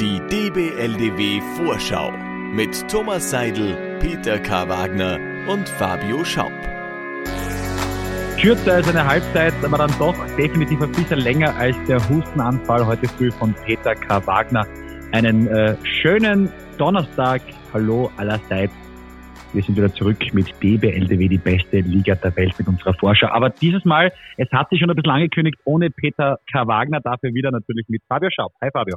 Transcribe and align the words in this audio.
Die 0.00 0.18
DBLDW 0.18 1.42
Vorschau 1.58 2.10
mit 2.54 2.88
Thomas 2.88 3.30
Seidel, 3.30 3.98
Peter 4.00 4.38
K. 4.38 4.66
Wagner 4.66 5.18
und 5.46 5.68
Fabio 5.68 6.24
Schaub. 6.24 6.50
Kürzer 8.40 8.76
als 8.76 8.88
eine 8.88 9.06
Halbzeit, 9.06 9.52
aber 9.62 9.76
dann 9.76 9.92
doch 9.98 10.16
definitiv 10.38 10.80
ein 10.80 10.92
bisschen 10.92 11.18
länger 11.18 11.54
als 11.54 11.76
der 11.86 11.98
Hustenanfall 12.08 12.86
heute 12.86 13.08
früh 13.08 13.30
von 13.30 13.54
Peter 13.66 13.94
K. 13.94 14.26
Wagner. 14.26 14.66
Einen 15.12 15.46
äh, 15.48 15.76
schönen 15.84 16.48
Donnerstag. 16.78 17.42
Hallo 17.74 18.10
allerseits. 18.16 18.72
Wir 19.52 19.62
sind 19.62 19.76
wieder 19.76 19.92
zurück 19.92 20.32
mit 20.32 20.46
DBLDW, 20.62 21.28
die 21.28 21.36
beste 21.36 21.80
Liga 21.80 22.14
der 22.14 22.34
Welt 22.36 22.54
mit 22.58 22.68
unserer 22.68 22.94
Vorschau. 22.94 23.26
Aber 23.26 23.50
dieses 23.50 23.84
Mal, 23.84 24.10
es 24.38 24.50
hat 24.50 24.70
sich 24.70 24.80
schon 24.80 24.88
ein 24.88 24.96
bisschen 24.96 25.12
angekündigt, 25.12 25.58
ohne 25.64 25.90
Peter 25.90 26.38
K. 26.50 26.66
Wagner, 26.66 27.02
dafür 27.02 27.34
wieder 27.34 27.50
natürlich 27.50 27.86
mit 27.90 28.02
Fabio 28.08 28.30
Schaub. 28.30 28.54
Hi 28.62 28.70
Fabio. 28.72 28.96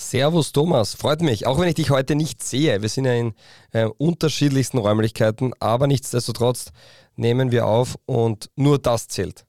Servus 0.00 0.52
Thomas, 0.52 0.94
freut 0.94 1.22
mich, 1.22 1.44
auch 1.48 1.60
wenn 1.60 1.66
ich 1.66 1.74
dich 1.74 1.90
heute 1.90 2.14
nicht 2.14 2.40
sehe. 2.40 2.80
Wir 2.82 2.88
sind 2.88 3.04
ja 3.04 3.14
in 3.14 3.34
äh, 3.72 3.88
unterschiedlichsten 3.98 4.78
Räumlichkeiten, 4.78 5.54
aber 5.58 5.88
nichtsdestotrotz 5.88 6.72
nehmen 7.16 7.50
wir 7.50 7.66
auf 7.66 7.96
und 8.06 8.48
nur 8.54 8.78
das 8.78 9.08
zählt. 9.08 9.44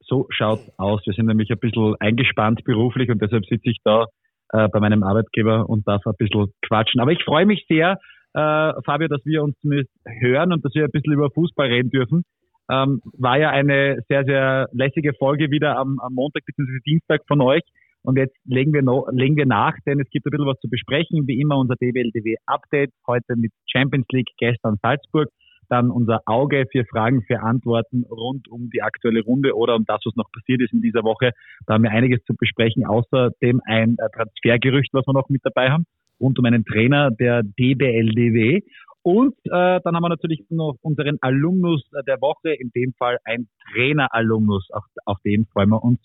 So 0.00 0.26
schaut 0.30 0.58
aus. 0.76 1.02
Wir 1.06 1.12
sind 1.12 1.26
nämlich 1.26 1.52
ein 1.52 1.58
bisschen 1.60 1.94
eingespannt 2.00 2.64
beruflich 2.64 3.10
und 3.10 3.22
deshalb 3.22 3.46
sitze 3.46 3.70
ich 3.70 3.78
da 3.84 4.06
äh, 4.52 4.66
bei 4.66 4.80
meinem 4.80 5.04
Arbeitgeber 5.04 5.70
und 5.70 5.86
darf 5.86 6.04
ein 6.04 6.14
bisschen 6.18 6.52
quatschen. 6.66 7.00
Aber 7.00 7.12
ich 7.12 7.22
freue 7.22 7.46
mich 7.46 7.64
sehr, 7.68 7.92
äh, 8.34 8.72
Fabio, 8.84 9.06
dass 9.06 9.24
wir 9.24 9.44
uns 9.44 9.54
hören 9.62 10.52
und 10.52 10.64
dass 10.64 10.74
wir 10.74 10.82
ein 10.82 10.90
bisschen 10.90 11.12
über 11.12 11.30
Fußball 11.30 11.68
reden 11.68 11.90
dürfen. 11.90 12.24
Ähm, 12.68 13.02
war 13.16 13.38
ja 13.38 13.50
eine 13.50 14.00
sehr, 14.08 14.24
sehr 14.24 14.68
lässige 14.72 15.14
Folge 15.14 15.52
wieder 15.52 15.78
am, 15.78 16.00
am 16.00 16.12
Montag 16.12 16.44
bzw. 16.44 16.80
Dienstag 16.84 17.20
von 17.28 17.40
euch. 17.40 17.62
Und 18.02 18.16
jetzt 18.16 18.36
legen 18.44 18.72
wir, 18.72 18.82
noch, 18.82 19.08
legen 19.12 19.36
wir 19.36 19.46
nach, 19.46 19.74
denn 19.86 20.00
es 20.00 20.08
gibt 20.10 20.26
ein 20.26 20.30
bisschen 20.30 20.46
was 20.46 20.58
zu 20.60 20.68
besprechen. 20.68 21.26
Wie 21.26 21.40
immer 21.40 21.58
unser 21.58 21.74
DWLDW 21.76 22.36
Update. 22.46 22.92
Heute 23.06 23.36
mit 23.36 23.52
Champions 23.70 24.06
League, 24.12 24.30
gestern 24.38 24.76
Salzburg. 24.82 25.28
Dann 25.68 25.90
unser 25.90 26.20
Auge 26.26 26.66
für 26.72 26.84
Fragen, 26.84 27.22
für 27.22 27.40
Antworten 27.40 28.04
rund 28.10 28.48
um 28.48 28.70
die 28.70 28.82
aktuelle 28.82 29.22
Runde 29.22 29.56
oder 29.56 29.76
um 29.76 29.84
das, 29.84 30.00
was 30.04 30.16
noch 30.16 30.30
passiert 30.32 30.60
ist 30.62 30.72
in 30.72 30.82
dieser 30.82 31.04
Woche. 31.04 31.30
Da 31.66 31.74
haben 31.74 31.84
wir 31.84 31.92
einiges 31.92 32.24
zu 32.24 32.34
besprechen. 32.34 32.84
Außerdem 32.86 33.60
ein 33.66 33.96
äh, 33.98 34.08
Transfergerücht, 34.14 34.92
was 34.92 35.06
wir 35.06 35.12
noch 35.12 35.28
mit 35.28 35.42
dabei 35.44 35.70
haben 35.70 35.84
rund 36.20 36.38
um 36.38 36.44
einen 36.44 36.64
Trainer 36.64 37.10
der 37.10 37.42
DBLDW. 37.42 38.60
Und 39.02 39.34
äh, 39.46 39.80
dann 39.82 39.96
haben 39.96 40.02
wir 40.02 40.10
natürlich 40.10 40.44
noch 40.50 40.76
unseren 40.82 41.16
Alumnus 41.22 41.82
der 42.06 42.20
Woche, 42.20 42.52
in 42.52 42.70
dem 42.74 42.92
Fall 42.98 43.18
ein 43.24 43.48
Trainer-Alumnus. 43.72 44.68
Auf, 44.72 44.84
auf 45.06 45.18
den 45.24 45.46
freuen 45.46 45.70
wir 45.70 45.82
uns 45.82 46.00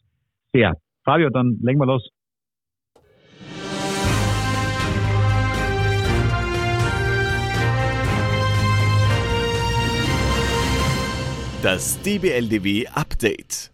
sehr. 0.54 0.78
Fabio, 1.06 1.30
dann 1.30 1.60
legen 1.62 1.80
wir 1.80 1.86
los. 1.86 2.10
Das 11.62 12.02
DBLDW 12.02 12.88
Update. 12.88 13.72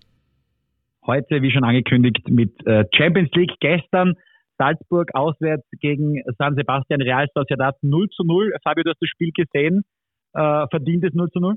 Heute, 1.05 1.41
wie 1.41 1.51
schon 1.51 1.63
angekündigt, 1.63 2.29
mit 2.29 2.51
äh, 2.65 2.85
Champions 2.93 3.31
League 3.33 3.53
gestern 3.59 4.15
Salzburg 4.57 5.09
auswärts 5.13 5.65
gegen 5.79 6.21
San 6.37 6.55
Sebastian 6.55 7.01
Real 7.01 7.27
Sociedad 7.33 7.75
0 7.81 8.09
zu 8.09 8.23
0. 8.23 8.53
Fabio, 8.63 8.83
du 8.83 8.91
hast 8.91 9.01
das 9.01 9.09
Spiel 9.09 9.31
gesehen. 9.33 9.83
Äh, 10.33 10.67
verdientes 10.69 11.13
0 11.13 11.29
zu 11.31 11.39
0? 11.39 11.55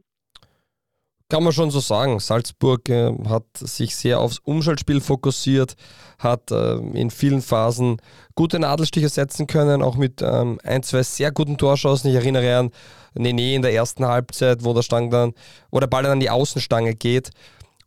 Kann 1.34 1.42
man 1.42 1.52
schon 1.52 1.72
so 1.72 1.80
sagen. 1.80 2.20
Salzburg 2.20 2.88
äh, 2.88 3.12
hat 3.28 3.42
sich 3.58 3.96
sehr 3.96 4.20
aufs 4.20 4.38
Umschaltspiel 4.38 5.00
fokussiert, 5.00 5.74
hat 6.20 6.52
äh, 6.52 6.76
in 6.76 7.10
vielen 7.10 7.42
Phasen 7.42 7.96
gute 8.36 8.60
Nadelstiche 8.60 9.08
setzen 9.08 9.48
können, 9.48 9.82
auch 9.82 9.96
mit 9.96 10.22
ähm, 10.22 10.60
ein, 10.62 10.84
zwei 10.84 11.02
sehr 11.02 11.32
guten 11.32 11.58
Torschancen. 11.58 12.10
Ich 12.10 12.14
erinnere 12.14 12.56
an 12.56 12.70
Nene 13.14 13.54
in 13.54 13.62
der 13.62 13.74
ersten 13.74 14.06
Halbzeit, 14.06 14.62
wo 14.62 14.74
der 14.74 14.82
Stang 14.82 15.10
dann, 15.10 15.32
wo 15.72 15.80
der 15.80 15.88
Ball 15.88 16.04
dann 16.04 16.12
an 16.12 16.20
die 16.20 16.30
Außenstange 16.30 16.94
geht. 16.94 17.30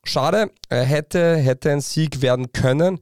Schade, 0.04 0.52
äh, 0.68 0.82
hätte, 0.82 1.38
hätte 1.38 1.72
ein 1.72 1.80
Sieg 1.80 2.22
werden 2.22 2.52
können. 2.52 3.00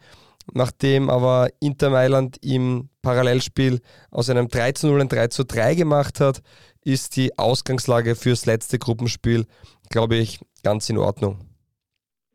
Nachdem 0.54 1.10
aber 1.10 1.50
Inter 1.60 1.90
Mailand 1.90 2.38
im 2.46 2.90
Parallelspiel 3.02 3.82
aus 4.12 4.30
einem 4.30 4.48
3 4.48 4.74
zu 4.74 4.88
0 4.90 5.02
ein 5.02 5.10
3 5.10 5.28
zu 5.30 5.44
3 5.44 5.74
gemacht 5.74 6.20
hat, 6.20 6.44
ist 6.84 7.16
die 7.16 7.36
Ausgangslage 7.40 8.16
fürs 8.16 8.46
letzte 8.46 8.78
Gruppenspiel, 8.78 9.48
glaube 9.90 10.16
ich, 10.16 10.40
ganz 10.64 10.90
in 10.90 10.98
Ordnung. 10.98 11.38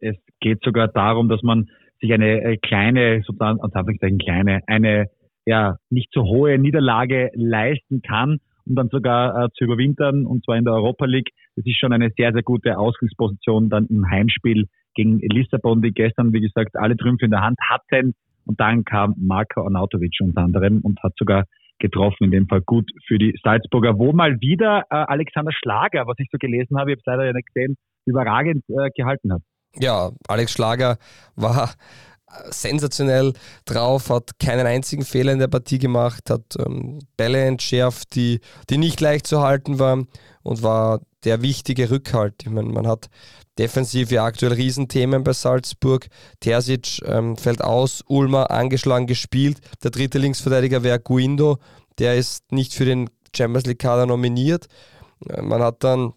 Es 0.00 0.16
geht 0.40 0.62
sogar 0.62 0.88
darum, 0.88 1.28
dass 1.28 1.42
man 1.42 1.68
sich 2.00 2.12
eine 2.12 2.42
äh, 2.42 2.56
kleine, 2.56 3.22
sozusagen, 3.26 3.60
Anführungszeichen 3.60 4.18
kleine, 4.18 4.60
eine 4.66 5.06
ja 5.46 5.76
nicht 5.90 6.10
so 6.12 6.22
hohe 6.22 6.58
Niederlage 6.58 7.30
leisten 7.34 8.02
kann, 8.02 8.38
um 8.66 8.74
dann 8.74 8.88
sogar 8.88 9.44
äh, 9.44 9.48
zu 9.54 9.64
überwintern, 9.64 10.26
und 10.26 10.44
zwar 10.44 10.56
in 10.56 10.64
der 10.64 10.74
Europa 10.74 11.06
League. 11.06 11.30
Das 11.56 11.66
ist 11.66 11.78
schon 11.78 11.92
eine 11.92 12.10
sehr, 12.16 12.32
sehr 12.32 12.42
gute 12.42 12.78
Ausgangsposition 12.78 13.68
dann 13.68 13.86
im 13.86 14.08
Heimspiel 14.08 14.66
gegen 14.94 15.18
Lissabon, 15.18 15.82
die 15.82 15.92
gestern, 15.92 16.32
wie 16.32 16.40
gesagt, 16.40 16.76
alle 16.76 16.96
Trümpfe 16.96 17.24
in 17.24 17.30
der 17.30 17.42
Hand 17.42 17.58
hatten. 17.68 18.14
Und 18.46 18.58
dann 18.60 18.84
kam 18.84 19.14
Marko 19.18 19.62
Arnautovic 19.62 20.16
unter 20.20 20.42
anderem 20.42 20.80
und 20.82 21.02
hat 21.02 21.12
sogar 21.18 21.44
getroffen, 21.80 22.24
in 22.24 22.30
dem 22.30 22.48
Fall 22.48 22.60
gut 22.62 22.90
für 23.06 23.18
die 23.18 23.36
Salzburger, 23.42 23.98
wo 23.98 24.12
mal 24.12 24.40
wieder 24.40 24.84
äh, 24.90 24.94
Alexander 24.94 25.52
Schlager, 25.52 26.06
was 26.06 26.16
ich 26.18 26.28
so 26.30 26.38
gelesen 26.38 26.78
habe, 26.78 26.90
ich 26.90 26.94
habe 26.94 27.00
es 27.00 27.06
leider 27.06 27.26
ja 27.26 27.32
nicht 27.32 27.52
gesehen, 27.52 27.76
überragend 28.06 28.64
äh, 28.68 28.90
gehalten 28.94 29.32
hat. 29.32 29.42
Ja, 29.76 30.10
Alex 30.28 30.52
Schlager 30.52 30.98
war 31.36 31.70
sensationell 32.50 33.32
drauf, 33.64 34.10
hat 34.10 34.38
keinen 34.38 34.66
einzigen 34.66 35.04
Fehler 35.04 35.32
in 35.32 35.38
der 35.38 35.48
Partie 35.48 35.78
gemacht, 35.78 36.30
hat 36.30 36.56
ähm, 36.58 37.00
Bälle 37.16 37.44
entschärft, 37.44 38.14
die, 38.14 38.40
die 38.68 38.78
nicht 38.78 39.00
leicht 39.00 39.26
zu 39.26 39.40
halten 39.40 39.78
waren 39.78 40.06
und 40.42 40.62
war 40.62 41.00
der 41.24 41.42
wichtige 41.42 41.90
Rückhalt. 41.90 42.34
Ich 42.42 42.50
meine, 42.50 42.68
man 42.68 42.86
hat 42.86 43.08
defensiv 43.58 44.10
ja 44.10 44.24
aktuell 44.24 44.52
Riesenthemen 44.52 45.22
bei 45.22 45.32
Salzburg. 45.32 46.08
Terzic 46.40 47.00
ähm, 47.04 47.36
fällt 47.36 47.62
aus, 47.62 48.02
Ulmer 48.06 48.50
angeschlagen 48.50 49.06
gespielt. 49.06 49.60
Der 49.82 49.90
dritte 49.90 50.18
Linksverteidiger 50.18 50.82
wäre 50.82 51.00
Guindo, 51.00 51.58
der 51.98 52.16
ist 52.16 52.50
nicht 52.52 52.74
für 52.74 52.84
den 52.84 53.10
Champions 53.36 53.66
League 53.66 53.78
Kader 53.78 54.06
nominiert. 54.06 54.66
Äh, 55.28 55.42
man 55.42 55.62
hat 55.62 55.84
dann 55.84 56.14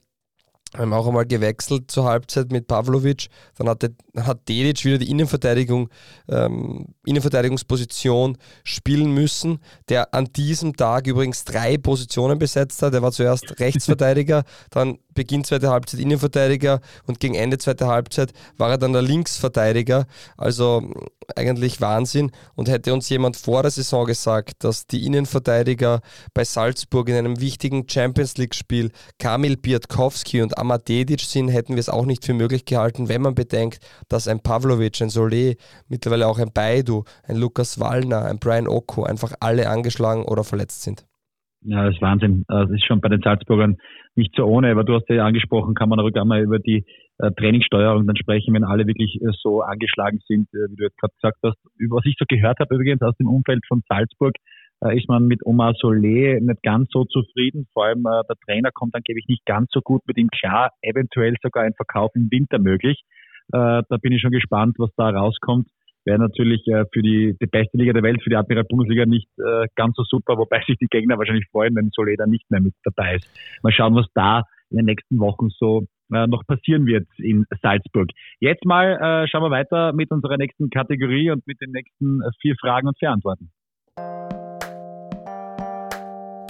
haben 0.78 0.94
auch 0.94 1.08
einmal 1.08 1.26
gewechselt 1.26 1.92
zur 1.92 2.06
Halbzeit 2.06 2.52
mit 2.52 2.68
Pavlovic. 2.68 3.28
Dann 3.58 3.70
hat, 3.70 3.84
hat 4.18 4.50
Dedic 4.50 4.84
wieder 4.86 4.98
die 4.98 5.10
Innenverteidigung, 5.10 5.90
ähm, 6.30 6.88
Innenverteidigungsposition 7.06 8.38
spielen 8.64 9.14
müssen, 9.14 9.60
der 9.90 10.14
an 10.14 10.26
diesem 10.34 10.76
Tag 10.76 11.08
übrigens 11.08 11.46
drei 11.46 11.78
Positionen 11.78 12.40
besetzt 12.40 12.82
hat. 12.82 12.94
Er 12.94 13.02
war 13.02 13.12
zuerst 13.12 13.60
Rechtsverteidiger, 13.60 14.44
dann 14.72 14.98
Beginn 15.14 15.44
zweite 15.44 15.70
Halbzeit 15.70 16.00
Innenverteidiger 16.00 16.82
und 17.06 17.20
gegen 17.20 17.36
Ende 17.36 17.60
zweite 17.60 17.88
Halbzeit 17.88 18.34
war 18.58 18.72
er 18.72 18.78
dann 18.80 18.94
der 18.94 19.04
Linksverteidiger. 19.04 20.08
Also 20.38 20.90
eigentlich 21.36 21.82
Wahnsinn. 21.82 22.32
Und 22.56 22.70
hätte 22.70 22.94
uns 22.94 23.10
jemand 23.10 23.38
vor 23.38 23.62
der 23.62 23.72
Saison 23.72 24.06
gesagt, 24.06 24.64
dass 24.64 24.88
die 24.88 25.06
Innenverteidiger 25.06 26.02
bei 26.34 26.44
Salzburg 26.44 27.10
in 27.10 27.16
einem 27.16 27.40
wichtigen 27.40 27.88
Champions 27.88 28.38
League-Spiel 28.38 28.92
Kamil 29.20 29.58
Biatkowski 29.58 30.42
und 30.42 30.58
Amad 30.64 30.88
Dedic 30.88 31.20
sind, 31.20 31.50
hätten 31.50 31.74
wir 31.74 31.80
es 31.80 31.90
auch 31.90 32.06
nicht 32.06 32.26
für 32.26 32.34
möglich 32.34 32.64
gehalten, 32.64 33.10
wenn 33.10 33.22
man 33.22 33.36
bedenkt, 33.36 33.80
dass 34.10 34.30
ein 34.30 34.40
Pavlovic, 34.40 35.02
ein 35.02 35.10
Solé, 35.10 35.58
mittlerweile 35.90 36.28
auch 36.28 36.40
ein 36.40 36.52
Baidu, 36.54 37.04
ein 37.28 37.36
Lukas 37.36 37.80
Wallner, 37.82 38.26
ein 38.26 38.40
Brian 38.40 38.68
Oko 38.68 39.04
einfach 39.04 39.34
alle 39.42 39.70
angeschlagen 39.70 40.24
oder 40.24 40.44
verletzt 40.46 40.84
sind. 40.84 41.06
Ja, 41.66 41.86
das 41.86 41.96
ist 41.96 42.02
Wahnsinn. 42.02 42.44
Das 42.48 42.70
ist 42.72 42.86
schon 42.86 43.02
bei 43.02 43.10
den 43.10 43.22
Salzburgern 43.22 43.78
nicht 44.16 44.34
so 44.36 44.46
ohne, 44.46 44.72
aber 44.72 44.84
du 44.84 44.96
hast 44.96 45.10
ja 45.10 45.26
angesprochen, 45.26 45.76
kann 45.76 45.90
man 45.90 46.00
auch 46.00 46.10
einmal 46.14 46.42
über 46.42 46.60
die 46.60 46.86
äh, 47.20 47.32
Trainingssteuerung 47.32 48.06
dann 48.06 48.16
sprechen, 48.16 48.54
wenn 48.54 48.64
alle 48.64 48.86
wirklich 48.86 49.20
äh, 49.22 49.32
so 49.42 49.62
angeschlagen 49.62 50.20
sind, 50.28 50.48
äh, 50.54 50.70
wie 50.70 50.76
du 50.76 50.84
jetzt 50.84 50.98
gerade 50.98 51.14
gesagt 51.16 51.40
hast. 51.44 51.58
Was 51.90 52.06
ich 52.06 52.16
so 52.20 52.26
gehört 52.28 52.60
habe 52.60 52.76
übrigens 52.76 53.02
aus 53.02 53.16
dem 53.18 53.28
Umfeld 53.28 53.66
von 53.68 53.82
Salzburg, 53.90 54.36
ist 54.92 55.08
man 55.08 55.28
mit 55.28 55.46
Omar 55.46 55.74
Solé 55.74 56.40
nicht 56.42 56.64
ganz 56.64 56.90
so 56.92 57.06
zufrieden. 57.06 57.68
Vor 57.74 57.86
allem 57.86 58.06
äh, 58.06 58.24
der 58.28 58.36
Trainer 58.46 58.72
kommt 58.72 58.96
dann, 58.96 59.04
gebe 59.04 59.20
ich, 59.20 59.28
nicht 59.28 59.46
ganz 59.46 59.70
so 59.72 59.82
gut 59.82 60.02
mit 60.08 60.18
ihm 60.18 60.30
klar. 60.30 60.72
Eventuell 60.82 61.36
sogar 61.42 61.64
ein 61.64 61.74
Verkauf 61.74 62.12
im 62.16 62.30
Winter 62.32 62.60
möglich. 62.60 63.04
Äh, 63.52 63.84
da 63.88 63.98
bin 64.02 64.12
ich 64.12 64.22
schon 64.22 64.32
gespannt, 64.32 64.76
was 64.78 64.90
da 64.96 65.10
rauskommt 65.10 65.68
wäre 66.06 66.20
natürlich 66.20 66.68
äh, 66.68 66.86
für 66.92 67.02
die, 67.02 67.36
die 67.42 67.48
beste 67.48 67.78
Liga 67.78 67.94
der 67.94 68.04
Welt, 68.04 68.22
für 68.24 68.30
die 68.30 68.36
Admiral 68.36 68.66
Bundesliga 68.66 69.06
nicht 69.06 69.28
äh, 69.38 69.68
ganz 69.76 69.96
so 69.96 70.04
super, 70.04 70.38
wobei 70.38 70.62
sich 70.68 70.78
die 70.78 70.88
Gegner 70.88 71.18
wahrscheinlich 71.18 71.48
freuen, 71.52 71.76
wenn 71.76 71.90
Soleda 71.92 72.26
nicht 72.26 72.50
mehr 72.52 72.62
mit 72.62 72.74
dabei 72.84 73.16
ist. 73.16 73.28
Mal 73.64 73.72
schauen, 73.72 73.96
was 73.96 74.08
da 74.14 74.44
in 74.70 74.78
den 74.78 74.86
nächsten 74.86 75.20
Wochen 75.20 75.50
so 75.50 75.86
äh, 76.14 76.28
noch 76.28 76.46
passieren 76.46 76.86
wird 76.86 77.08
in 77.18 77.46
Salzburg. 77.62 78.10
Jetzt 78.40 78.66
mal 78.66 79.24
äh, 79.24 79.28
schauen 79.28 79.44
wir 79.44 79.52
weiter 79.52 79.94
mit 79.94 80.12
unserer 80.12 80.38
nächsten 80.38 80.70
Kategorie 80.70 81.32
und 81.32 81.46
mit 81.48 81.62
den 81.62 81.72
nächsten 81.72 82.22
äh, 82.22 82.30
vier 82.42 82.56
Fragen 82.60 82.88
und 82.88 82.98
vier 82.98 83.12
Antworten. 83.12 83.52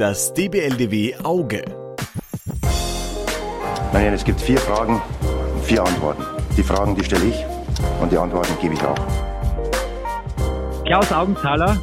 Das 0.03 0.33
DBLDW 0.33 1.15
Auge. 1.23 1.63
Nein, 3.93 4.11
es 4.11 4.25
gibt 4.25 4.41
vier 4.41 4.57
Fragen 4.57 4.95
und 5.55 5.63
vier 5.63 5.81
Antworten. 5.81 6.23
Die 6.57 6.61
Fragen, 6.61 6.93
die 6.93 7.05
stelle 7.05 7.23
ich 7.27 7.45
und 8.01 8.11
die 8.11 8.17
Antworten 8.17 8.51
gebe 8.61 8.73
ich 8.73 8.83
auch. 8.83 8.99
Klaus 10.83 11.09
Augenthaler, 11.13 11.77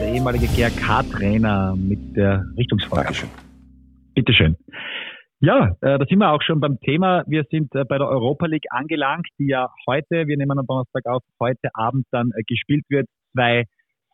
der 0.00 0.14
ehemalige 0.14 0.46
GRK-Trainer 0.46 1.76
mit 1.76 2.16
der 2.16 2.42
Richtungsfrage. 2.56 3.02
Dankeschön. 3.02 3.28
Bitteschön. 4.14 4.56
Ja, 5.40 5.76
äh, 5.82 5.98
da 5.98 6.06
sind 6.08 6.20
wir 6.20 6.30
auch 6.30 6.40
schon 6.40 6.58
beim 6.58 6.80
Thema. 6.80 7.22
Wir 7.26 7.44
sind 7.50 7.74
äh, 7.74 7.84
bei 7.84 7.98
der 7.98 8.08
Europa 8.08 8.46
League 8.46 8.64
angelangt, 8.70 9.28
die 9.38 9.48
ja 9.48 9.68
heute, 9.86 10.26
wir 10.26 10.38
nehmen 10.38 10.58
am 10.58 10.66
Donnerstag 10.66 11.04
auf, 11.04 11.22
heute 11.38 11.68
Abend 11.74 12.06
dann 12.12 12.30
äh, 12.34 12.44
gespielt 12.44 12.86
wird. 12.88 13.08
Zwei 13.34 13.66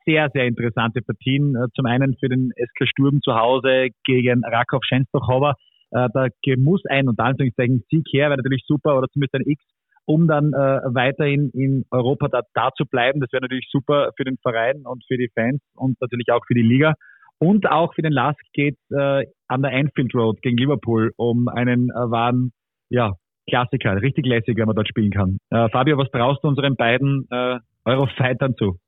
sehr, 0.09 0.31
sehr 0.33 0.47
interessante 0.47 1.03
Partien. 1.03 1.55
Äh, 1.55 1.69
zum 1.75 1.85
einen 1.87 2.17
für 2.19 2.29
den 2.29 2.51
SK 2.57 2.89
Sturm 2.89 3.21
zu 3.23 3.35
Hause 3.35 3.89
gegen 4.05 4.43
Rakow 4.45 4.81
Schenstochhover. 4.83 5.55
Äh, 5.91 6.09
da 6.15 6.29
muss 6.57 6.83
ein, 6.87 7.09
unter 7.09 7.25
Anführungszeichen, 7.25 7.85
Sieg 7.91 8.07
her, 8.13 8.31
wäre 8.31 8.39
natürlich 8.39 8.65
super, 8.67 8.97
oder 8.97 9.09
zumindest 9.09 9.35
ein 9.35 9.47
X, 9.47 9.63
um 10.07 10.27
dann 10.27 10.55
äh, 10.55 10.81
weiterhin 10.95 11.51
in 11.53 11.85
Europa 11.91 12.29
da, 12.29 12.41
da 12.55 12.71
zu 12.75 12.87
bleiben. 12.87 13.21
Das 13.21 13.33
wäre 13.33 13.43
natürlich 13.43 13.69
super 13.71 14.13
für 14.17 14.25
den 14.25 14.39
Verein 14.39 14.83
und 14.85 15.05
für 15.07 15.19
die 15.19 15.31
Fans 15.35 15.61
und 15.77 16.01
natürlich 16.01 16.31
auch 16.33 16.45
für 16.47 16.55
die 16.55 16.63
Liga. 16.63 16.95
Und 17.39 17.71
auch 17.71 17.95
für 17.95 18.03
den 18.03 18.13
Lask 18.13 18.41
geht 18.53 18.79
äh, 18.91 19.25
an 19.47 19.63
der 19.63 19.73
Anfield 19.73 20.15
Road 20.15 20.41
gegen 20.43 20.57
Liverpool 20.57 21.13
um 21.17 21.49
einen 21.49 21.91
äh, 21.91 22.11
wahren 22.11 22.53
ja, 22.89 23.13
Klassiker, 23.49 24.01
richtig 24.03 24.27
lässig, 24.27 24.57
wenn 24.57 24.67
man 24.67 24.75
dort 24.75 24.89
spielen 24.89 25.11
kann. 25.11 25.39
Äh, 25.51 25.69
Fabio, 25.71 25.99
was 25.99 26.11
traust 26.11 26.43
du 26.43 26.49
unseren 26.49 26.77
beiden 26.77 27.27
äh, 27.31 27.59
Eurofightern 27.85 28.57
zu? 28.57 28.79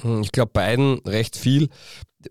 Hm, 0.00 0.22
ich 0.22 0.32
glaube 0.32 0.50
beiden 0.52 0.98
recht 1.06 1.36
viel, 1.36 1.68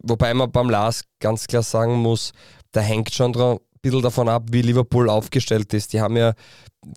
wobei 0.02 0.34
man 0.34 0.52
beim 0.52 0.70
Lask 0.70 1.06
ganz 1.20 1.48
klar 1.48 1.64
sagen 1.64 1.96
muss, 1.96 2.32
da 2.72 2.82
hängt 2.82 3.14
schon 3.14 3.36
ein 3.36 3.58
bisschen 3.82 4.02
davon 4.02 4.30
ab, 4.30 4.44
wie 4.52 4.62
Liverpool 4.62 5.10
aufgestellt 5.10 5.74
ist. 5.74 5.94
Die 5.94 6.02
haben 6.02 6.18
ja 6.18 6.34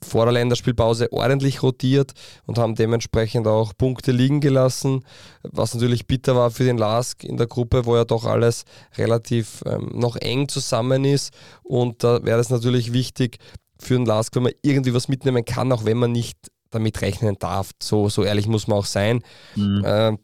vor 0.02 0.24
der 0.24 0.32
Länderspielpause 0.32 1.12
ordentlich 1.12 1.62
rotiert 1.62 2.12
und 2.46 2.58
haben 2.58 2.74
dementsprechend 2.74 3.46
auch 3.46 3.72
Punkte 3.76 4.12
liegen 4.12 4.40
gelassen, 4.40 5.04
was 5.42 5.74
natürlich 5.74 6.06
bitter 6.06 6.36
war 6.36 6.50
für 6.50 6.64
den 6.64 6.78
Lask 6.78 7.24
in 7.24 7.36
der 7.36 7.46
Gruppe, 7.46 7.86
wo 7.86 7.96
ja 7.96 8.04
doch 8.04 8.24
alles 8.24 8.64
relativ 8.96 9.62
ähm, 9.66 9.90
noch 9.94 10.16
eng 10.16 10.48
zusammen 10.48 11.04
ist. 11.04 11.32
Und 11.62 12.04
da 12.04 12.22
wäre 12.24 12.40
es 12.40 12.50
natürlich 12.50 12.92
wichtig 12.92 13.38
für 13.78 13.94
den 13.94 14.06
Lask, 14.06 14.34
wenn 14.36 14.44
man 14.44 14.52
irgendwie 14.62 14.94
was 14.94 15.08
mitnehmen 15.08 15.44
kann, 15.44 15.72
auch 15.72 15.84
wenn 15.84 15.96
man 15.96 16.12
nicht 16.12 16.38
damit 16.70 17.00
rechnen 17.02 17.36
darf. 17.38 17.70
So, 17.82 18.08
so 18.08 18.22
ehrlich 18.22 18.46
muss 18.46 18.68
man 18.68 18.78
auch 18.78 18.86
sein. 18.86 19.22
Mhm. 19.56 19.84
Äh, 19.84 20.16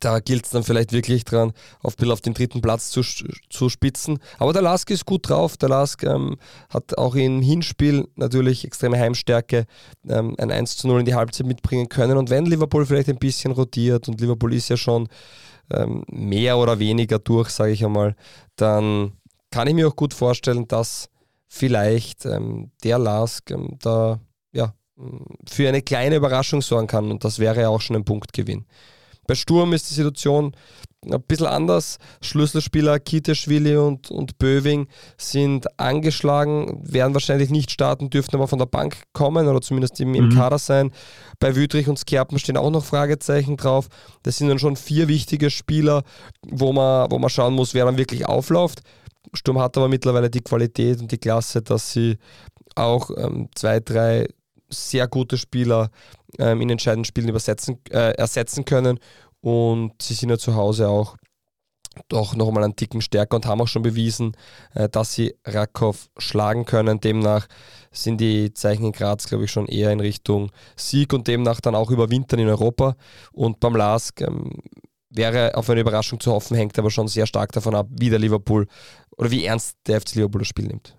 da 0.00 0.20
gilt 0.20 0.44
es 0.44 0.50
dann 0.50 0.62
vielleicht 0.62 0.92
wirklich 0.92 1.24
dran, 1.24 1.52
auf, 1.82 1.94
auf 2.00 2.20
den 2.20 2.34
dritten 2.34 2.60
Platz 2.60 2.90
zu, 2.90 3.02
zu 3.02 3.68
spitzen. 3.68 4.18
Aber 4.38 4.52
der 4.52 4.62
Lask 4.62 4.90
ist 4.90 5.06
gut 5.06 5.28
drauf. 5.28 5.56
Der 5.56 5.68
Lask 5.68 6.02
ähm, 6.04 6.36
hat 6.68 6.96
auch 6.98 7.14
im 7.14 7.42
Hinspiel 7.42 8.06
natürlich 8.16 8.64
extreme 8.64 8.98
Heimstärke, 8.98 9.66
ähm, 10.08 10.34
ein 10.38 10.50
1 10.50 10.76
zu 10.76 10.88
0 10.88 11.00
in 11.00 11.06
die 11.06 11.14
Halbzeit 11.14 11.46
mitbringen 11.46 11.88
können. 11.88 12.16
Und 12.16 12.30
wenn 12.30 12.46
Liverpool 12.46 12.86
vielleicht 12.86 13.08
ein 13.08 13.18
bisschen 13.18 13.52
rotiert 13.52 14.08
und 14.08 14.20
Liverpool 14.20 14.54
ist 14.54 14.68
ja 14.68 14.76
schon 14.76 15.08
ähm, 15.70 16.04
mehr 16.08 16.58
oder 16.58 16.78
weniger 16.78 17.18
durch, 17.18 17.50
sage 17.50 17.72
ich 17.72 17.84
einmal, 17.84 18.14
dann 18.56 19.12
kann 19.50 19.68
ich 19.68 19.74
mir 19.74 19.88
auch 19.88 19.96
gut 19.96 20.14
vorstellen, 20.14 20.68
dass 20.68 21.08
vielleicht 21.48 22.26
ähm, 22.26 22.70
der 22.84 22.98
Lask 22.98 23.50
ähm, 23.50 23.76
da 23.80 24.20
ja, 24.52 24.74
für 25.48 25.68
eine 25.68 25.82
kleine 25.82 26.16
Überraschung 26.16 26.62
sorgen 26.62 26.86
kann. 26.86 27.10
Und 27.10 27.24
das 27.24 27.38
wäre 27.38 27.60
ja 27.60 27.68
auch 27.68 27.80
schon 27.80 27.96
ein 27.96 28.04
Punktgewinn. 28.04 28.66
Bei 29.30 29.36
Sturm 29.36 29.72
ist 29.74 29.88
die 29.88 29.94
Situation 29.94 30.56
ein 31.08 31.22
bisschen 31.22 31.46
anders. 31.46 31.98
Schlüsselspieler 32.20 32.98
Kiteschwili 32.98 33.76
und, 33.76 34.10
und 34.10 34.40
Böving 34.40 34.88
sind 35.18 35.68
angeschlagen, 35.78 36.80
werden 36.82 37.14
wahrscheinlich 37.14 37.48
nicht 37.48 37.70
starten, 37.70 38.10
dürften 38.10 38.34
aber 38.34 38.48
von 38.48 38.58
der 38.58 38.66
Bank 38.66 39.04
kommen 39.12 39.46
oder 39.46 39.60
zumindest 39.60 40.00
im, 40.00 40.16
im 40.16 40.30
mhm. 40.30 40.34
Kader 40.34 40.58
sein. 40.58 40.90
Bei 41.38 41.54
Wüdrich 41.54 41.86
und 41.86 41.96
Skerpen 41.96 42.40
stehen 42.40 42.56
auch 42.56 42.70
noch 42.70 42.84
Fragezeichen 42.84 43.56
drauf. 43.56 43.86
Das 44.24 44.36
sind 44.36 44.48
dann 44.48 44.58
schon 44.58 44.74
vier 44.74 45.06
wichtige 45.06 45.48
Spieler, 45.48 46.02
wo 46.48 46.72
man, 46.72 47.08
wo 47.12 47.20
man 47.20 47.30
schauen 47.30 47.54
muss, 47.54 47.72
wer 47.72 47.84
dann 47.84 47.98
wirklich 47.98 48.26
aufläuft. 48.26 48.80
Sturm 49.32 49.60
hat 49.60 49.76
aber 49.76 49.86
mittlerweile 49.86 50.28
die 50.28 50.40
Qualität 50.40 51.00
und 51.00 51.12
die 51.12 51.18
Klasse, 51.18 51.62
dass 51.62 51.92
sie 51.92 52.18
auch 52.74 53.10
ähm, 53.16 53.48
zwei, 53.54 53.78
drei 53.78 54.26
sehr 54.70 55.08
gute 55.08 55.36
Spieler 55.36 55.90
ähm, 56.38 56.60
in 56.60 56.70
entscheidenden 56.70 57.04
Spielen 57.04 57.28
übersetzen, 57.28 57.78
äh, 57.90 58.12
ersetzen 58.12 58.64
können. 58.64 58.98
Und 59.40 60.00
sie 60.00 60.14
sind 60.14 60.30
ja 60.30 60.38
zu 60.38 60.54
Hause 60.54 60.88
auch 60.88 61.16
doch 62.08 62.36
nochmal 62.36 62.64
einen 62.64 62.76
Ticken 62.76 63.00
stärker 63.00 63.36
und 63.36 63.46
haben 63.46 63.60
auch 63.60 63.68
schon 63.68 63.82
bewiesen, 63.82 64.36
äh, 64.74 64.88
dass 64.88 65.14
sie 65.14 65.34
Rakow 65.44 66.08
schlagen 66.18 66.64
können. 66.64 67.00
Demnach 67.00 67.46
sind 67.90 68.20
die 68.20 68.54
Zeichen 68.54 68.84
in 68.84 68.92
Graz, 68.92 69.26
glaube 69.26 69.44
ich, 69.44 69.50
schon 69.50 69.66
eher 69.66 69.90
in 69.90 70.00
Richtung 70.00 70.50
Sieg 70.76 71.12
und 71.12 71.26
demnach 71.26 71.60
dann 71.60 71.74
auch 71.74 71.90
überwintern 71.90 72.38
in 72.38 72.48
Europa. 72.48 72.96
Und 73.32 73.60
beim 73.60 73.74
LASK 73.74 74.20
ähm, 74.22 74.62
wäre 75.10 75.56
auf 75.56 75.68
eine 75.68 75.80
Überraschung 75.80 76.20
zu 76.20 76.32
hoffen, 76.32 76.56
hängt 76.56 76.78
aber 76.78 76.90
schon 76.90 77.08
sehr 77.08 77.26
stark 77.26 77.52
davon 77.52 77.74
ab, 77.74 77.88
wie 77.90 78.10
der 78.10 78.20
Liverpool 78.20 78.66
oder 79.16 79.30
wie 79.30 79.44
ernst 79.44 79.76
der 79.86 80.00
FC 80.00 80.14
Liverpool 80.14 80.40
das 80.40 80.48
Spiel 80.48 80.66
nimmt. 80.66 80.96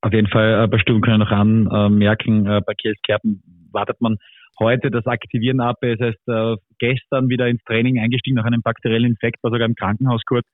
Auf 0.00 0.12
jeden 0.12 0.28
Fall 0.28 0.64
äh, 0.64 0.66
bei 0.66 0.78
Sturm 0.78 1.00
können 1.00 1.20
noch 1.20 1.30
anmerken, 1.30 2.46
äh, 2.46 2.60
bei 2.64 2.74
Kiels 2.74 2.98
Kerpen 3.02 3.42
wartet 3.72 4.00
man 4.00 4.16
heute 4.58 4.90
das 4.90 5.06
Aktivieren 5.06 5.60
ab. 5.60 5.76
Es 5.82 6.00
heißt, 6.00 6.28
äh, 6.28 6.56
gestern 6.78 7.28
wieder 7.28 7.48
ins 7.48 7.62
Training 7.64 7.98
eingestiegen 7.98 8.36
nach 8.36 8.44
einem 8.44 8.62
bakteriellen 8.62 9.10
Infekt, 9.10 9.42
war 9.42 9.50
sogar 9.50 9.66
im 9.66 9.74
Krankenhaus 9.74 10.22
kurz. 10.26 10.46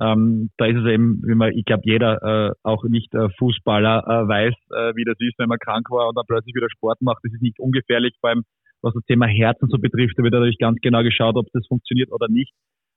Ähm, 0.00 0.50
da 0.58 0.66
ist 0.66 0.76
es 0.76 0.86
eben, 0.86 1.22
wie 1.26 1.34
man, 1.34 1.52
ich 1.52 1.64
glaube, 1.64 1.82
jeder, 1.84 2.22
äh, 2.22 2.52
auch 2.62 2.84
nicht 2.84 3.12
äh, 3.14 3.28
Fußballer, 3.38 4.04
äh, 4.06 4.28
weiß, 4.28 4.54
äh, 4.70 4.94
wie 4.94 5.04
das 5.04 5.16
ist, 5.18 5.38
wenn 5.38 5.48
man 5.48 5.58
krank 5.58 5.90
war 5.90 6.08
und 6.08 6.16
dann 6.16 6.24
plötzlich 6.26 6.54
wieder 6.54 6.70
Sport 6.70 7.02
macht. 7.02 7.18
Das 7.24 7.32
ist 7.32 7.42
nicht 7.42 7.58
ungefährlich, 7.58 8.14
allem 8.22 8.44
was 8.80 8.94
das 8.94 9.04
Thema 9.06 9.26
Herzen 9.26 9.68
so 9.68 9.78
betrifft. 9.78 10.14
Da 10.16 10.22
wird 10.22 10.34
natürlich 10.34 10.58
ganz 10.58 10.78
genau 10.80 11.02
geschaut, 11.02 11.36
ob 11.36 11.46
das 11.52 11.66
funktioniert 11.66 12.12
oder 12.12 12.28
nicht. 12.28 12.52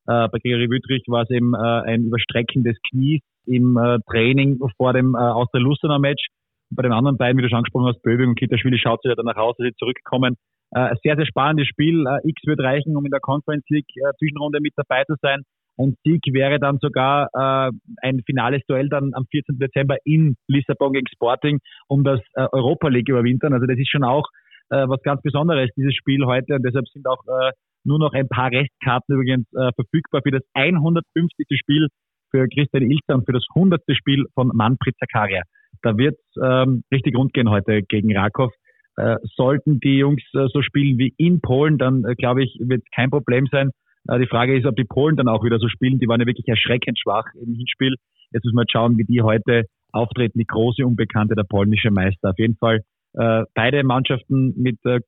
Äh, 0.05 0.27
bei 0.29 0.37
Gregory 0.37 0.69
Wüttrich 0.69 1.03
war 1.07 1.23
es 1.23 1.31
eben 1.31 1.55
äh, 1.55 1.57
ein 1.57 2.05
Überstrecken 2.05 2.63
des 2.63 2.77
Knies 2.89 3.21
im 3.45 3.77
äh, 3.77 3.99
Training 4.09 4.59
vor 4.77 4.93
dem 4.93 5.15
äh, 5.15 5.17
aus 5.17 5.47
der 5.53 5.61
Lustener 5.61 5.99
Match. 5.99 6.25
bei 6.69 6.83
den 6.83 6.93
anderen 6.93 7.17
beiden, 7.17 7.37
wie 7.37 7.41
du 7.41 7.49
schon 7.49 7.57
angesprochen 7.57 7.87
hast, 7.87 8.01
Böbing 8.01 8.29
und 8.29 8.39
Kitaschwili, 8.39 8.79
schaut 8.79 9.01
sich 9.01 9.09
ja 9.09 9.15
dann 9.15 9.25
nach 9.25 9.35
Hause, 9.35 9.57
dass 9.59 9.67
sie 9.67 9.75
zurückkommen. 9.75 10.35
Äh, 10.73 10.95
sehr, 11.03 11.15
sehr 11.17 11.25
spannendes 11.25 11.67
Spiel. 11.67 12.05
Äh, 12.07 12.29
X 12.29 12.41
wird 12.45 12.61
reichen, 12.61 12.95
um 12.95 13.05
in 13.05 13.11
der 13.11 13.19
Conference 13.19 13.65
League 13.69 13.89
äh, 13.95 14.11
Zwischenrunde 14.19 14.59
mit 14.61 14.73
dabei 14.77 15.03
zu 15.03 15.15
sein. 15.21 15.43
Ein 15.77 15.95
Sieg 16.03 16.21
wäre 16.31 16.59
dann 16.59 16.77
sogar 16.79 17.27
äh, 17.33 17.71
ein 18.01 18.21
finales 18.25 18.61
Duell 18.67 18.89
dann 18.89 19.11
am 19.13 19.25
14. 19.31 19.57
Dezember 19.57 19.97
in 20.05 20.35
Lissabon 20.47 20.93
gegen 20.93 21.07
Sporting, 21.13 21.59
um 21.87 22.03
das 22.03 22.19
äh, 22.35 22.47
Europa 22.51 22.87
League 22.89 23.09
überwintern. 23.09 23.53
Also 23.53 23.65
das 23.65 23.77
ist 23.77 23.89
schon 23.89 24.03
auch 24.03 24.27
äh, 24.69 24.87
was 24.87 25.01
ganz 25.03 25.21
Besonderes, 25.21 25.69
dieses 25.75 25.95
Spiel 25.95 26.25
heute. 26.25 26.55
Und 26.55 26.63
deshalb 26.63 26.87
sind 26.89 27.07
auch 27.07 27.23
äh, 27.27 27.51
nur 27.83 27.99
noch 27.99 28.13
ein 28.13 28.27
paar 28.27 28.51
Restkarten 28.51 29.15
übrigens 29.15 29.47
äh, 29.53 29.71
verfügbar 29.75 30.21
für 30.23 30.31
das 30.31 30.43
150. 30.53 31.47
Spiel 31.59 31.87
für 32.31 32.47
Christian 32.47 32.89
Ilzer 32.89 33.15
und 33.15 33.25
für 33.25 33.33
das 33.33 33.45
100. 33.55 33.81
Spiel 33.91 34.25
von 34.33 34.47
Manfred 34.53 34.95
Zakaria. 34.97 35.43
Da 35.81 35.97
wird 35.97 36.17
ähm, 36.41 36.83
richtig 36.91 37.15
rund 37.15 37.33
gehen 37.33 37.49
heute 37.49 37.81
gegen 37.83 38.15
Rakow. 38.15 38.51
Äh, 38.97 39.17
sollten 39.35 39.79
die 39.79 39.97
Jungs 39.97 40.21
äh, 40.33 40.47
so 40.51 40.61
spielen 40.61 40.97
wie 40.97 41.13
in 41.17 41.41
Polen, 41.41 41.77
dann 41.77 42.03
äh, 42.05 42.15
glaube 42.15 42.43
ich, 42.43 42.57
wird 42.59 42.83
kein 42.93 43.09
Problem 43.09 43.47
sein. 43.51 43.71
Äh, 44.07 44.19
die 44.19 44.27
Frage 44.27 44.57
ist, 44.57 44.65
ob 44.65 44.75
die 44.75 44.83
Polen 44.83 45.15
dann 45.15 45.27
auch 45.27 45.43
wieder 45.43 45.59
so 45.59 45.67
spielen. 45.69 45.99
Die 45.99 46.07
waren 46.07 46.19
ja 46.19 46.27
wirklich 46.27 46.47
erschreckend 46.47 46.99
schwach 46.99 47.25
im 47.35 47.55
Hinspiel. 47.55 47.95
Jetzt 48.31 48.45
müssen 48.45 48.57
wir 48.57 48.65
schauen, 48.69 48.97
wie 48.97 49.05
die 49.05 49.21
heute 49.21 49.65
auftreten, 49.91 50.39
die 50.39 50.45
große 50.45 50.85
Unbekannte, 50.85 51.35
der 51.35 51.43
polnische 51.43 51.91
Meister. 51.91 52.31
Auf 52.31 52.39
jeden 52.39 52.57
Fall 52.57 52.81
äh, 53.13 53.43
beide 53.53 53.83
Mannschaften 53.83 54.53
mit 54.57 54.77
äh, 54.85 54.99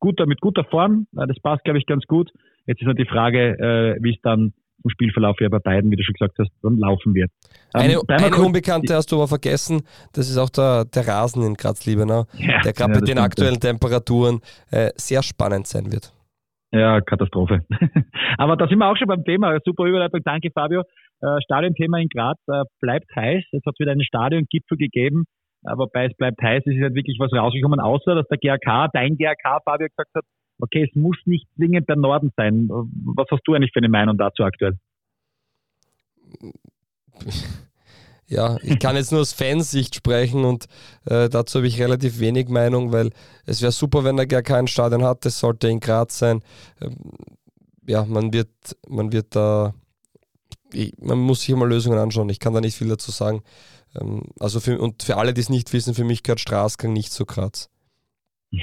guter, 0.00 0.26
mit 0.26 0.40
guter 0.40 0.64
Form. 0.64 1.06
Äh, 1.16 1.26
das 1.26 1.38
passt, 1.40 1.64
glaube 1.64 1.78
ich, 1.78 1.86
ganz 1.86 2.04
gut. 2.06 2.30
Jetzt 2.66 2.80
ist 2.80 2.86
nur 2.86 2.94
die 2.94 3.06
Frage, 3.06 3.58
äh, 3.58 4.02
wie 4.02 4.14
es 4.14 4.20
dann 4.22 4.52
im 4.84 4.90
Spielverlauf 4.90 5.36
ja 5.40 5.48
bei 5.48 5.58
beiden, 5.58 5.90
wie 5.90 5.96
du 5.96 6.02
schon 6.04 6.14
gesagt 6.14 6.38
hast, 6.38 6.50
dann 6.62 6.78
laufen 6.78 7.14
wird. 7.14 7.30
Ähm, 7.74 7.80
eine, 7.80 8.00
eine 8.08 8.36
Unbekannte 8.36 8.94
hast 8.94 9.10
du 9.10 9.16
aber 9.16 9.28
vergessen, 9.28 9.82
das 10.12 10.30
ist 10.30 10.38
auch 10.38 10.50
der, 10.50 10.84
der 10.84 11.08
Rasen 11.08 11.42
in 11.42 11.54
Graz-Liebenau, 11.54 12.26
ja, 12.34 12.60
der 12.60 12.72
gerade 12.72 12.92
ja, 12.92 13.00
mit 13.00 13.08
den 13.08 13.18
aktuellen 13.18 13.60
Temperaturen 13.60 14.40
äh, 14.70 14.90
sehr 14.96 15.22
spannend 15.22 15.66
sein 15.66 15.90
wird. 15.90 16.12
Ja, 16.72 17.00
Katastrophe. 17.00 17.60
aber 18.38 18.56
da 18.56 18.66
sind 18.66 18.78
wir 18.78 18.90
auch 18.90 18.96
schon 18.96 19.08
beim 19.08 19.24
Thema. 19.24 19.56
Super 19.64 19.84
Überleitung, 19.84 20.20
danke 20.24 20.50
Fabio. 20.52 20.82
Äh, 21.20 21.40
Stadionthema 21.44 21.98
in 21.98 22.08
Graz 22.08 22.38
äh, 22.48 22.64
bleibt 22.80 23.06
heiß. 23.14 23.44
Es 23.52 23.62
hat 23.64 23.78
wieder 23.78 23.92
einen 23.92 24.04
Stadiongipfel 24.04 24.76
gegeben 24.76 25.24
wobei 25.64 26.06
es 26.06 26.16
bleibt 26.16 26.40
heiß, 26.42 26.62
es 26.66 26.74
ist 26.74 26.82
halt 26.82 26.94
wirklich 26.94 27.16
was 27.18 27.32
rausgekommen, 27.32 27.80
außer 27.80 28.14
dass 28.14 28.28
der 28.28 28.38
GRK, 28.38 28.88
dein 28.92 29.16
GRK, 29.16 29.60
Fabio, 29.64 29.88
gesagt 29.88 30.14
hat, 30.14 30.24
okay, 30.60 30.86
es 30.88 30.94
muss 30.94 31.16
nicht 31.24 31.46
zwingend 31.56 31.88
der 31.88 31.96
Norden 31.96 32.32
sein. 32.36 32.68
Was 32.68 33.26
hast 33.30 33.42
du 33.44 33.54
eigentlich 33.54 33.72
für 33.72 33.80
eine 33.80 33.88
Meinung 33.88 34.16
dazu 34.16 34.44
aktuell? 34.44 34.78
Ja, 38.26 38.56
ich 38.62 38.78
kann 38.78 38.96
jetzt 38.96 39.12
nur 39.12 39.20
aus 39.20 39.34
Fansicht 39.34 39.94
sprechen 39.94 40.44
und 40.44 40.66
äh, 41.04 41.28
dazu 41.28 41.58
habe 41.58 41.66
ich 41.66 41.80
relativ 41.80 42.20
wenig 42.20 42.48
Meinung, 42.48 42.90
weil 42.90 43.10
es 43.44 43.60
wäre 43.60 43.70
super, 43.70 44.02
wenn 44.02 44.16
der 44.16 44.26
GRK 44.26 44.56
ein 44.56 44.66
Stadion 44.66 45.04
hat, 45.04 45.26
das 45.26 45.38
sollte 45.38 45.68
in 45.68 45.78
Graz 45.78 46.18
sein. 46.18 46.40
Ähm, 46.80 46.96
ja, 47.86 48.04
man 48.06 48.32
wird, 48.32 48.48
man 48.88 49.12
wird 49.12 49.36
da, 49.36 49.74
man 50.98 51.18
muss 51.18 51.42
sich 51.42 51.54
mal 51.54 51.68
Lösungen 51.68 51.98
anschauen. 51.98 52.30
Ich 52.30 52.40
kann 52.40 52.54
da 52.54 52.62
nicht 52.62 52.76
viel 52.76 52.88
dazu 52.88 53.10
sagen. 53.10 53.42
Ähm, 54.00 54.22
also 54.40 54.58
für, 54.58 54.80
und 54.80 55.02
für 55.02 55.18
alle, 55.18 55.34
die 55.34 55.42
es 55.42 55.50
nicht 55.50 55.72
wissen, 55.74 55.94
für 55.94 56.04
mich 56.04 56.22
gehört 56.22 56.40
Straßgang 56.40 56.94
nicht 56.94 57.12
zu 57.12 57.26
Graz. 57.26 57.70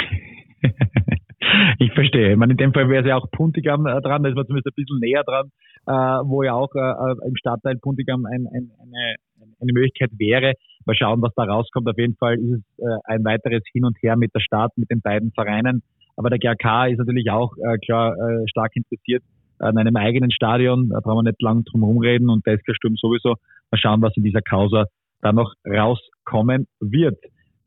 ich 1.79 1.91
verstehe. 1.93 2.31
Ich 2.31 2.37
meine, 2.37 2.53
in 2.53 2.57
dem 2.57 2.73
Fall 2.73 2.89
wäre 2.89 3.01
es 3.01 3.07
ja 3.07 3.17
auch 3.17 3.29
Puntigam 3.31 3.85
äh, 3.85 4.01
dran, 4.01 4.23
da 4.23 4.29
ist 4.29 4.35
man 4.35 4.45
zumindest 4.45 4.67
ein 4.67 4.75
bisschen 4.75 4.99
näher 4.99 5.23
dran, 5.23 5.51
äh, 5.87 6.27
wo 6.27 6.43
ja 6.43 6.53
auch 6.53 6.73
äh, 6.75 6.79
äh 6.79 7.27
im 7.27 7.35
Stadtteil 7.35 7.77
Puntigam 7.77 8.25
ein, 8.25 8.47
ein, 8.47 8.71
eine, 8.81 9.15
eine 9.59 9.73
Möglichkeit 9.73 10.11
wäre. 10.17 10.53
Mal 10.85 10.95
schauen, 10.95 11.21
was 11.21 11.33
da 11.35 11.43
rauskommt. 11.43 11.87
Auf 11.87 11.97
jeden 11.97 12.15
Fall 12.15 12.35
ist 12.35 12.59
es 12.59 12.79
äh, 12.79 12.97
ein 13.05 13.23
weiteres 13.23 13.63
Hin 13.71 13.85
und 13.85 13.97
Her 14.01 14.15
mit 14.15 14.33
der 14.33 14.39
Stadt, 14.39 14.71
mit 14.75 14.89
den 14.89 15.01
beiden 15.01 15.31
Vereinen. 15.31 15.83
Aber 16.17 16.29
der 16.29 16.39
GRK 16.39 16.87
ist 16.87 16.97
natürlich 16.97 17.29
auch 17.31 17.55
äh, 17.57 17.77
klar 17.77 18.15
äh, 18.15 18.47
stark 18.47 18.75
interessiert 18.75 19.23
an 19.59 19.77
einem 19.77 19.95
eigenen 19.95 20.31
Stadion. 20.31 20.89
Da 20.89 20.99
brauchen 20.99 21.25
wir 21.25 21.31
nicht 21.31 21.41
lang 21.41 21.63
drum 21.65 21.83
rumreden 21.83 22.29
und 22.29 22.45
der 22.45 22.59
Sturm 22.73 22.95
sowieso. 22.95 23.35
Mal 23.69 23.77
schauen, 23.77 24.01
was 24.01 24.15
in 24.17 24.23
dieser 24.23 24.41
Causa 24.41 24.85
da 25.21 25.31
noch 25.31 25.53
rauskommen 25.65 26.67
wird. 26.79 27.17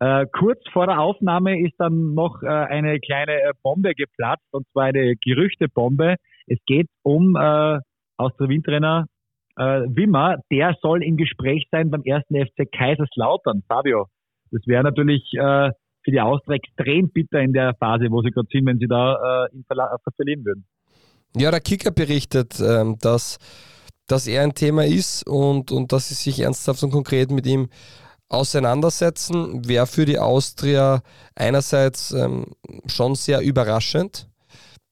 Äh, 0.00 0.26
kurz 0.32 0.60
vor 0.72 0.86
der 0.86 1.00
Aufnahme 1.00 1.60
ist 1.60 1.74
dann 1.78 2.14
noch 2.14 2.42
äh, 2.42 2.48
eine 2.48 2.98
kleine 3.00 3.32
äh, 3.32 3.52
Bombe 3.62 3.94
geplatzt, 3.94 4.46
und 4.50 4.66
zwar 4.72 4.84
eine 4.84 5.14
Gerüchtebombe. 5.16 6.16
Es 6.46 6.58
geht 6.66 6.88
um 7.02 7.36
äh, 7.36 7.78
Austria-Wien-Trainer 8.16 9.06
äh, 9.56 9.62
Wimmer. 9.62 10.38
Der 10.50 10.76
soll 10.82 11.02
im 11.02 11.16
Gespräch 11.16 11.66
sein 11.70 11.90
beim 11.90 12.02
ersten 12.02 12.34
FC 12.34 12.70
Kaiserslautern. 12.70 13.62
Fabio, 13.68 14.06
das 14.50 14.62
wäre 14.66 14.82
natürlich 14.82 15.22
äh, 15.34 15.70
für 16.04 16.10
die 16.10 16.20
Austria 16.20 16.56
extrem 16.56 17.10
bitter 17.10 17.40
in 17.40 17.52
der 17.52 17.74
Phase, 17.74 18.10
wo 18.10 18.20
sie 18.22 18.30
gerade 18.30 18.48
sind, 18.50 18.66
wenn 18.66 18.78
sie 18.78 18.88
da 18.88 19.46
äh, 19.46 19.56
ihn 19.56 19.64
verlieren 19.64 20.44
würden. 20.44 20.66
Ja, 21.36 21.50
der 21.50 21.60
Kicker 21.60 21.90
berichtet, 21.90 22.60
ähm, 22.60 22.96
dass, 23.00 23.38
dass 24.06 24.26
er 24.26 24.42
ein 24.42 24.54
Thema 24.54 24.84
ist 24.84 25.26
und, 25.26 25.72
und 25.72 25.92
dass 25.92 26.08
sie 26.08 26.14
sich 26.14 26.40
ernsthaft 26.40 26.82
und 26.84 26.90
konkret 26.90 27.30
mit 27.30 27.46
ihm 27.46 27.68
auseinandersetzen, 28.28 29.66
wäre 29.69 29.87
für 29.87 30.07
die 30.07 30.19
Austria 30.19 31.02
einerseits 31.35 32.11
ähm, 32.12 32.47
schon 32.87 33.14
sehr 33.14 33.40
überraschend, 33.40 34.28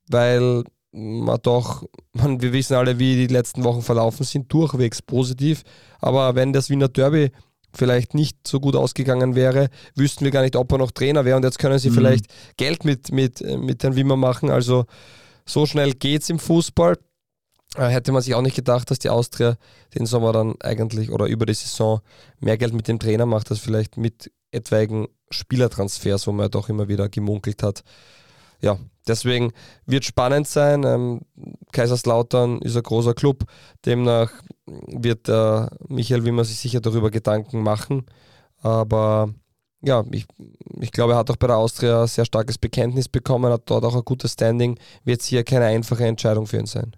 weil 0.09 0.65
man 0.93 1.39
doch, 1.43 1.85
man, 2.13 2.41
wir 2.43 2.53
wissen 2.53 2.75
alle, 2.75 2.99
wie 2.99 3.17
die 3.17 3.33
letzten 3.33 3.65
Wochen 3.65 3.83
verlaufen 3.83 4.25
sind, 4.25 4.53
durchwegs 4.53 5.01
positiv. 5.03 5.63
Aber 6.01 6.35
wenn 6.35 6.53
das 6.53 6.69
Wiener 6.69 6.89
Derby 6.89 7.31
vielleicht 7.75 8.15
nicht 8.15 8.47
so 8.47 8.61
gut 8.61 8.77
ausgegangen 8.77 9.35
wäre, 9.35 9.71
wüssten 9.95 10.25
wir 10.25 10.31
gar 10.31 10.43
nicht, 10.43 10.57
ob 10.57 10.71
er 10.73 10.79
noch 10.79 10.91
Trainer 10.91 11.25
wäre. 11.25 11.37
Und 11.37 11.45
jetzt 11.45 11.59
können 11.59 11.79
sie 11.79 11.91
mhm. 11.91 11.95
vielleicht 11.95 12.27
Geld 12.57 12.85
mit, 12.85 13.11
mit, 13.11 13.41
mit 13.41 13.83
Herrn 13.83 13.97
Wimmer 13.97 14.17
machen. 14.17 14.51
Also 14.51 14.85
so 15.47 15.65
schnell 15.67 15.93
geht 15.95 16.23
es 16.23 16.31
im 16.31 16.39
Fußball. 16.39 16.99
Äh, 17.77 17.89
hätte 17.89 18.13
man 18.13 18.23
sich 18.23 18.35
auch 18.35 18.43
nicht 18.43 18.57
gedacht, 18.57 18.91
dass 18.91 18.99
die 18.99 19.09
Austria 19.09 19.57
den 19.95 20.07
Sommer 20.07 20.33
dann 20.33 20.55
eigentlich 20.61 21.11
oder 21.11 21.27
über 21.27 21.47
die 21.47 21.55
Saison 21.55 22.01
mehr 22.39 22.59
Geld 22.59 22.75
mit 22.75 22.89
dem 22.89 22.99
Trainer 22.99 23.27
macht, 23.27 23.51
als 23.51 23.61
vielleicht 23.61 23.97
mit 23.97 24.31
etwaigen 24.51 25.09
Spielertransfers, 25.31 26.27
wo 26.27 26.33
man 26.33 26.45
ja 26.45 26.49
doch 26.49 26.69
immer 26.69 26.89
wieder 26.89 27.09
gemunkelt 27.09 27.63
hat. 27.63 27.83
Ja, 28.61 28.79
deswegen 29.09 29.53
wird 29.87 30.05
spannend 30.05 30.47
sein. 30.47 30.85
Ähm, 30.85 31.23
Kaiserslautern 31.73 32.61
ist 32.61 32.77
ein 32.77 32.83
großer 32.83 33.15
Club, 33.15 33.45
demnach 33.85 34.31
wird 34.67 35.29
äh, 35.29 35.67
Michael 35.89 36.25
Wimmer 36.25 36.45
sich 36.45 36.59
sicher 36.59 36.81
darüber 36.81 37.11
Gedanken 37.11 37.63
machen. 37.63 38.07
Aber 38.61 39.35
ja, 39.81 40.05
ich, 40.13 40.27
ich 40.81 40.93
glaube, 40.93 41.15
er 41.15 41.19
hat 41.19 41.31
auch 41.31 41.37
bei 41.37 41.49
der 41.49 41.57
Austria 41.57 42.03
ein 42.03 42.07
sehr 42.07 42.25
starkes 42.25 42.59
Bekenntnis 42.59 43.09
bekommen, 43.09 43.53
hat 43.53 43.63
dort 43.67 43.85
auch 43.85 43.97
ein 43.97 44.05
gutes 44.05 44.35
Standing, 44.35 44.79
wird 45.05 45.23
hier 45.23 45.43
keine 45.43 45.65
einfache 45.65 46.07
Entscheidung 46.07 46.47
für 46.47 46.59
ihn 46.59 46.67
sein. 46.67 46.93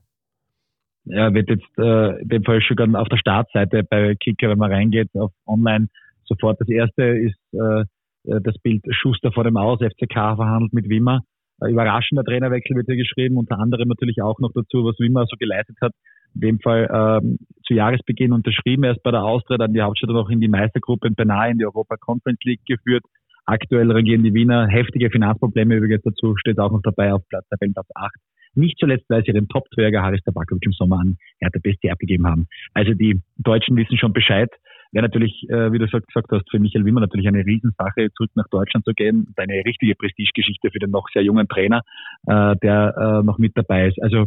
Ja, 1.06 1.34
wird 1.34 1.50
jetzt 1.50 1.78
äh, 1.78 2.20
in 2.23 2.28
dem 2.28 2.44
Fall 2.44 2.62
schon 2.62 2.96
auf 2.96 3.08
der 3.08 3.18
Startseite 3.18 3.84
bei 3.84 4.14
Kicker, 4.14 4.49
wenn 4.49 4.58
man 4.58 4.73
reingeht, 4.73 5.11
auf 5.14 5.32
online 5.46 5.88
sofort. 6.25 6.61
Das 6.61 6.68
erste 6.68 7.02
ist 7.02 7.38
äh, 7.52 7.84
das 8.25 8.56
Bild 8.62 8.82
Schuster 8.90 9.32
vor 9.32 9.44
dem 9.44 9.56
Aus, 9.56 9.80
FCK 9.80 10.14
verhandelt 10.14 10.73
mit 10.73 10.88
Wimmer. 10.88 11.20
Äh, 11.61 11.70
überraschender 11.70 12.25
Trainerwechsel 12.25 12.76
wird 12.76 12.87
hier 12.87 12.96
geschrieben, 12.96 13.37
unter 13.37 13.58
anderem 13.58 13.88
natürlich 13.88 14.23
auch 14.23 14.38
noch 14.38 14.52
dazu, 14.54 14.84
was 14.84 14.99
Wimmer 14.99 15.26
so 15.28 15.37
geleistet 15.38 15.76
hat. 15.82 15.92
In 16.34 16.40
dem 16.40 16.61
Fall 16.61 16.88
ähm, 16.92 17.38
zu 17.64 17.75
Jahresbeginn 17.75 18.32
unterschrieben, 18.32 18.84
erst 18.84 19.02
bei 19.02 19.11
der 19.11 19.23
Austria, 19.23 19.58
dann 19.58 19.73
die 19.73 19.82
Hauptstadt 19.82 20.11
noch 20.11 20.30
in 20.30 20.40
die 20.40 20.49
Meistergruppe 20.49 21.08
und 21.08 21.16
beinahe 21.16 21.50
in 21.50 21.58
die 21.58 21.66
Europa 21.66 21.96
Conference 21.96 22.40
League 22.44 22.64
geführt. 22.66 23.04
Aktuell 23.46 23.92
regieren 23.92 24.25
die 24.25 24.32
Wiener 24.32 24.66
heftige 24.66 25.11
Finanzprobleme 25.11 25.76
übrigens 25.76 26.02
dazu, 26.02 26.34
steht 26.37 26.58
auch 26.58 26.73
noch 26.73 26.80
dabei 26.82 27.12
auf 27.12 27.23
Platz, 27.28 27.46
Tabellenplatz 27.50 27.88
8. 27.94 28.11
Nicht 28.54 28.78
zuletzt, 28.78 29.04
weil 29.08 29.23
sie 29.25 29.32
ihren 29.32 29.49
Top-Träger 29.49 30.02
Haris 30.02 30.23
Tabakovic 30.25 30.66
im 30.66 30.73
Sommer 30.73 31.00
an 31.00 31.16
Hertha 31.40 31.58
BSC 31.62 31.90
abgegeben 31.90 32.26
haben. 32.26 32.46
Also 32.73 32.94
die 32.94 33.20
Deutschen 33.37 33.76
wissen 33.76 33.99
schon 33.99 34.12
Bescheid. 34.12 34.50
Wäre 34.92 35.02
natürlich, 35.02 35.44
äh, 35.49 35.73
wie 35.73 35.78
du 35.78 35.87
gesagt 35.87 36.30
hast, 36.30 36.49
für 36.50 36.61
Michael 36.61 36.84
Wimmer 36.84 37.00
natürlich 37.00 37.26
eine 37.26 37.44
Riesensache, 37.44 38.12
zurück 38.16 38.30
nach 38.37 38.46
Deutschland 38.49 38.84
zu 38.84 38.92
gehen. 38.92 39.26
Eine 39.37 39.64
richtige 39.64 39.96
Prestigegeschichte 39.96 40.70
für 40.70 40.78
den 40.78 40.90
noch 40.90 41.08
sehr 41.12 41.23
jungen 41.23 41.49
Trainer, 41.49 41.82
äh, 42.28 42.54
der 42.62 42.94
äh, 42.96 43.25
noch 43.25 43.38
mit 43.38 43.56
dabei 43.56 43.88
ist. 43.88 44.00
Also 44.00 44.26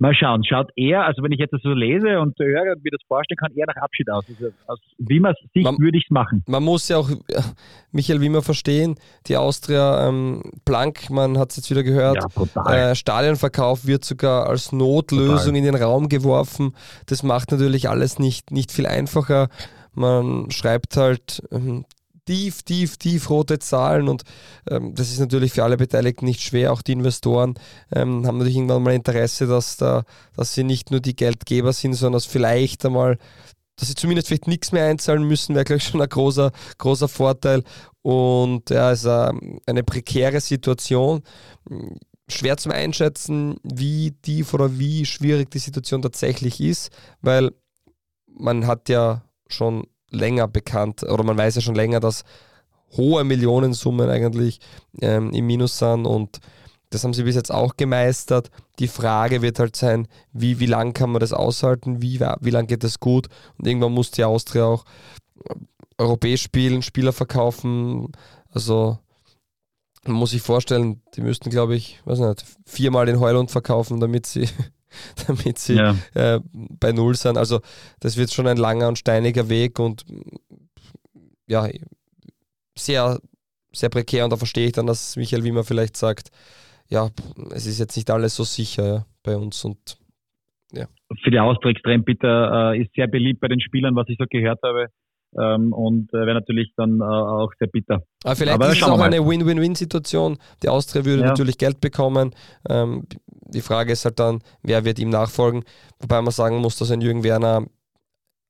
Mal 0.00 0.14
schauen, 0.14 0.44
schaut 0.44 0.70
er, 0.76 1.06
also 1.06 1.24
wenn 1.24 1.32
ich 1.32 1.40
jetzt 1.40 1.52
das 1.52 1.60
so 1.62 1.70
lese 1.70 2.20
und 2.20 2.38
höre 2.38 2.72
und 2.72 2.84
mir 2.84 2.90
das 2.92 3.00
vorstellen 3.08 3.36
kann, 3.36 3.52
eher 3.56 3.66
nach 3.66 3.82
Abschied 3.82 4.08
aus. 4.08 4.24
Also 4.28 4.52
aus 4.68 4.78
Sicht 5.52 5.64
man, 5.64 5.76
würde 5.78 5.98
ich 5.98 6.04
es 6.04 6.10
machen. 6.10 6.44
Man 6.46 6.62
muss 6.62 6.88
ja 6.88 6.98
auch 6.98 7.10
Michael 7.90 8.20
Wimmer 8.20 8.42
verstehen, 8.42 8.94
die 9.26 9.36
Austria 9.36 10.08
ähm, 10.08 10.42
blank, 10.64 11.10
man 11.10 11.36
hat 11.36 11.50
es 11.50 11.56
jetzt 11.56 11.70
wieder 11.70 11.82
gehört, 11.82 12.24
ja, 12.54 12.90
äh, 12.90 12.94
Stadionverkauf 12.94 13.86
wird 13.86 14.04
sogar 14.04 14.48
als 14.48 14.70
Notlösung 14.70 15.36
total. 15.36 15.56
in 15.56 15.64
den 15.64 15.74
Raum 15.74 16.08
geworfen. 16.08 16.74
Das 17.06 17.24
macht 17.24 17.50
natürlich 17.50 17.88
alles 17.88 18.20
nicht, 18.20 18.52
nicht 18.52 18.70
viel 18.70 18.86
einfacher. 18.86 19.48
Man 19.94 20.52
schreibt 20.52 20.96
halt 20.96 21.42
ähm, 21.50 21.84
tief, 22.28 22.62
tief, 22.62 22.98
tief 22.98 23.30
rote 23.30 23.58
Zahlen 23.58 24.06
und 24.06 24.22
ähm, 24.68 24.94
das 24.94 25.10
ist 25.10 25.18
natürlich 25.18 25.52
für 25.54 25.64
alle 25.64 25.78
Beteiligten 25.78 26.26
nicht 26.26 26.42
schwer. 26.42 26.74
Auch 26.74 26.82
die 26.82 26.92
Investoren 26.92 27.54
ähm, 27.90 28.26
haben 28.26 28.36
natürlich 28.36 28.56
irgendwann 28.56 28.82
mal 28.82 28.92
Interesse, 28.92 29.46
dass, 29.46 29.78
da, 29.78 30.04
dass 30.36 30.52
sie 30.52 30.62
nicht 30.62 30.90
nur 30.90 31.00
die 31.00 31.16
Geldgeber 31.16 31.72
sind, 31.72 31.94
sondern 31.94 32.18
dass 32.18 32.26
vielleicht 32.26 32.84
einmal, 32.84 33.16
dass 33.76 33.88
sie 33.88 33.94
zumindest 33.94 34.28
vielleicht 34.28 34.46
nichts 34.46 34.72
mehr 34.72 34.84
einzahlen 34.84 35.22
müssen, 35.22 35.54
wäre 35.54 35.64
gleich 35.64 35.84
schon 35.84 36.02
ein 36.02 36.08
großer, 36.08 36.52
großer 36.76 37.08
Vorteil. 37.08 37.64
Und 38.02 38.68
ja, 38.68 38.92
es 38.92 39.04
ist 39.04 39.32
eine 39.66 39.82
prekäre 39.82 40.42
Situation. 40.42 41.22
Schwer 42.28 42.58
zum 42.58 42.72
Einschätzen, 42.72 43.56
wie 43.62 44.10
tief 44.10 44.52
oder 44.52 44.78
wie 44.78 45.06
schwierig 45.06 45.50
die 45.50 45.60
Situation 45.60 46.02
tatsächlich 46.02 46.60
ist, 46.60 46.90
weil 47.22 47.52
man 48.26 48.66
hat 48.66 48.90
ja 48.90 49.22
schon 49.48 49.86
länger 50.10 50.48
bekannt 50.48 51.02
oder 51.02 51.24
man 51.24 51.38
weiß 51.38 51.56
ja 51.56 51.60
schon 51.60 51.74
länger, 51.74 52.00
dass 52.00 52.24
hohe 52.96 53.24
Millionensummen 53.24 54.08
eigentlich 54.08 54.60
ähm, 55.00 55.32
im 55.32 55.46
Minus 55.46 55.78
sind 55.78 56.06
und 56.06 56.40
das 56.90 57.04
haben 57.04 57.12
sie 57.12 57.24
bis 57.24 57.34
jetzt 57.34 57.52
auch 57.52 57.76
gemeistert. 57.76 58.50
Die 58.78 58.88
Frage 58.88 59.42
wird 59.42 59.58
halt 59.58 59.76
sein, 59.76 60.08
wie, 60.32 60.58
wie 60.58 60.66
lang 60.66 60.94
kann 60.94 61.10
man 61.10 61.20
das 61.20 61.34
aushalten, 61.34 62.00
wie, 62.00 62.18
wie 62.18 62.50
lang 62.50 62.66
geht 62.66 62.82
das 62.82 62.98
gut? 62.98 63.28
Und 63.58 63.66
irgendwann 63.66 63.92
muss 63.92 64.10
die 64.10 64.24
Austria 64.24 64.64
auch 64.64 64.84
äh, 65.44 65.54
europäisch 65.98 66.42
spielen, 66.42 66.80
Spieler 66.82 67.12
verkaufen, 67.12 68.12
also 68.50 68.98
man 70.04 70.16
muss 70.16 70.30
sich 70.30 70.42
vorstellen, 70.42 71.02
die 71.14 71.20
müssten, 71.20 71.50
glaube 71.50 71.76
ich, 71.76 72.00
weiß 72.04 72.20
nicht, 72.20 72.44
viermal 72.64 73.06
den 73.06 73.20
Heulund 73.20 73.50
verkaufen, 73.50 74.00
damit 74.00 74.26
sie 74.26 74.48
damit 75.26 75.58
sie 75.58 75.74
ja. 75.74 75.96
äh, 76.14 76.40
bei 76.52 76.92
Null 76.92 77.14
sind. 77.14 77.36
Also 77.36 77.60
das 78.00 78.16
wird 78.16 78.32
schon 78.32 78.46
ein 78.46 78.56
langer 78.56 78.88
und 78.88 78.98
steiniger 78.98 79.48
Weg 79.48 79.78
und 79.78 80.04
ja, 81.46 81.68
sehr, 82.76 83.18
sehr 83.72 83.88
prekär 83.88 84.24
und 84.24 84.30
da 84.30 84.36
verstehe 84.36 84.66
ich 84.66 84.72
dann, 84.72 84.86
dass 84.86 85.16
Michael 85.16 85.44
Wimmer 85.44 85.64
vielleicht 85.64 85.96
sagt, 85.96 86.30
ja, 86.88 87.10
es 87.50 87.66
ist 87.66 87.78
jetzt 87.78 87.96
nicht 87.96 88.10
alles 88.10 88.34
so 88.34 88.44
sicher 88.44 88.86
ja, 88.86 89.06
bei 89.22 89.36
uns 89.36 89.64
und 89.64 89.98
ja. 90.72 90.86
Für 91.22 91.30
die 91.30 91.38
Austria 91.38 91.70
extrem 91.70 92.04
bitter, 92.04 92.72
äh, 92.72 92.82
ist 92.82 92.92
sehr 92.94 93.06
beliebt 93.06 93.40
bei 93.40 93.48
den 93.48 93.60
Spielern, 93.60 93.96
was 93.96 94.08
ich 94.08 94.16
so 94.18 94.26
gehört 94.28 94.60
habe. 94.62 94.88
Ähm, 95.36 95.72
und 95.72 96.12
äh, 96.14 96.18
wäre 96.18 96.34
natürlich 96.34 96.72
dann 96.76 97.00
äh, 97.00 97.04
auch 97.04 97.52
sehr 97.58 97.68
bitter. 97.68 98.02
Aber 98.24 98.36
vielleicht 98.36 98.54
Aber 98.54 98.68
ist 98.70 98.80
es 98.80 98.88
auch 98.88 99.00
eine 99.00 99.26
Win-Win-Win-Situation. 99.26 100.38
Die 100.62 100.68
Austria 100.68 101.04
würde 101.04 101.22
ja. 101.22 101.28
natürlich 101.28 101.58
Geld 101.58 101.80
bekommen. 101.80 102.34
Ähm, 102.68 103.06
die 103.26 103.60
Frage 103.60 103.92
ist 103.92 104.04
halt 104.04 104.18
dann, 104.18 104.40
wer 104.62 104.84
wird 104.84 104.98
ihm 104.98 105.10
nachfolgen? 105.10 105.64
Wobei 106.00 106.22
man 106.22 106.32
sagen 106.32 106.56
muss, 106.58 106.78
dass 106.78 106.90
ein 106.90 107.02
Jürgen 107.02 107.24
Werner 107.24 107.66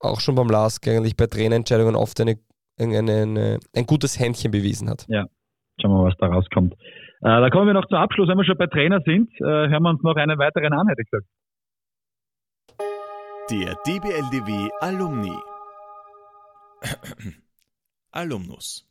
auch 0.01 0.21
schon 0.21 0.37
beim 0.37 0.49
Last 0.49 0.87
eigentlich 0.87 1.17
bei 1.17 1.27
Trainerentscheidungen 1.27 1.97
oft 1.97 2.21
eine, 2.21 2.37
eine, 2.79 2.99
eine, 2.99 3.59
ein 3.75 3.87
gutes 3.87 4.19
Händchen 4.21 4.53
bewiesen 4.53 4.89
hat. 4.89 5.05
Ja, 5.09 5.27
schauen 5.81 5.91
wir 5.91 6.03
mal, 6.03 6.09
was 6.09 6.17
da 6.19 6.27
rauskommt. 6.27 6.75
Äh, 6.75 6.77
da 7.23 7.51
kommen 7.51 7.67
wir 7.67 7.75
noch 7.75 7.87
zum 7.87 7.99
Abschluss, 7.99 8.29
wenn 8.29 8.39
wir 8.39 8.45
schon 8.45 8.59
bei 8.59 8.69
Trainer 8.69 9.01
sind, 9.05 9.29
äh, 9.41 9.45
hören 9.45 9.83
wir 9.83 9.91
uns 9.91 10.03
noch 10.03 10.15
einen 10.15 10.39
weiteren 10.39 10.73
an, 10.73 10.87
hätte 10.87 11.03
ich 11.03 11.11
gesagt. 11.11 11.27
Der 13.51 13.75
DBLDW 13.87 14.69
Alumni. 14.81 15.35
Alumnus. 18.13 18.87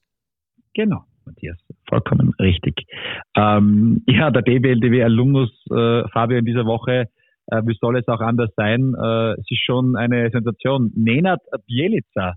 Genau. 0.73 1.05
Matthias, 1.27 1.57
vollkommen 1.89 2.33
richtig. 2.39 2.85
Ähm, 3.35 4.03
ja, 4.07 4.31
der 4.31 4.41
DBLDW 4.43 5.03
Alumnus 5.03 5.51
äh, 5.69 6.07
Fabio 6.13 6.37
in 6.37 6.45
dieser 6.45 6.65
Woche, 6.65 7.05
äh, 7.47 7.61
wie 7.65 7.77
soll 7.79 7.97
es 7.97 8.07
auch 8.07 8.21
anders 8.21 8.49
sein? 8.55 8.93
Äh, 8.97 9.33
es 9.33 9.45
ist 9.49 9.63
schon 9.63 9.95
eine 9.95 10.29
Sensation. 10.31 10.91
Nenad 10.95 11.41
Bielica, 11.65 12.35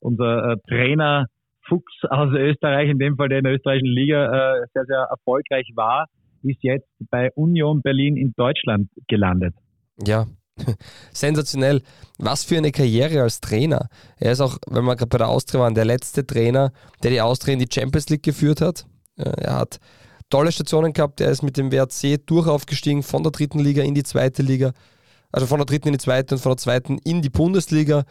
unser 0.00 0.52
äh, 0.52 0.56
Trainer 0.68 1.26
Fuchs 1.68 1.92
aus 2.08 2.32
Österreich, 2.34 2.90
in 2.90 2.98
dem 2.98 3.16
Fall 3.16 3.28
der 3.28 3.38
in 3.38 3.44
der 3.44 3.54
österreichischen 3.54 3.94
Liga 3.94 4.24
äh, 4.26 4.66
sehr, 4.74 4.84
sehr 4.84 5.06
erfolgreich 5.10 5.70
war, 5.74 6.06
ist 6.42 6.62
jetzt 6.62 6.88
bei 7.10 7.30
Union 7.34 7.82
Berlin 7.82 8.16
in 8.16 8.32
Deutschland 8.36 8.88
gelandet. 9.06 9.54
Ja, 10.04 10.26
sensationell. 11.12 11.82
Was 12.18 12.44
für 12.44 12.56
eine 12.56 12.72
Karriere 12.72 13.22
als 13.22 13.40
Trainer. 13.40 13.88
Er 14.16 14.32
ist 14.32 14.40
auch, 14.40 14.58
wenn 14.66 14.84
wir 14.84 14.96
gerade 14.96 15.08
bei 15.08 15.18
der 15.18 15.28
Austria 15.28 15.60
waren, 15.60 15.74
der 15.74 15.84
letzte 15.84 16.26
Trainer, 16.26 16.72
der 17.02 17.10
die 17.10 17.20
Austria 17.20 17.54
in 17.54 17.58
die 17.58 17.68
Champions 17.72 18.08
League 18.08 18.22
geführt 18.22 18.60
hat. 18.60 18.86
Äh, 19.16 19.30
er 19.42 19.56
hat 19.56 19.80
tolle 20.30 20.52
Stationen 20.52 20.92
gehabt. 20.92 21.20
Er 21.20 21.30
ist 21.30 21.42
mit 21.42 21.56
dem 21.56 21.72
WRC 21.72 22.26
durchaufgestiegen 22.26 23.02
von 23.02 23.22
der 23.22 23.32
dritten 23.32 23.58
Liga 23.58 23.82
in 23.82 23.94
die 23.94 24.02
zweite 24.02 24.42
Liga. 24.42 24.72
Also 25.30 25.46
von 25.46 25.58
der 25.58 25.66
dritten 25.66 25.88
in 25.88 25.94
die 25.94 25.98
zweite 25.98 26.34
und 26.34 26.40
von 26.40 26.52
der 26.52 26.58
zweiten 26.58 26.98
in 26.98 27.22
die 27.22 27.30
Bundesliga. 27.30 28.04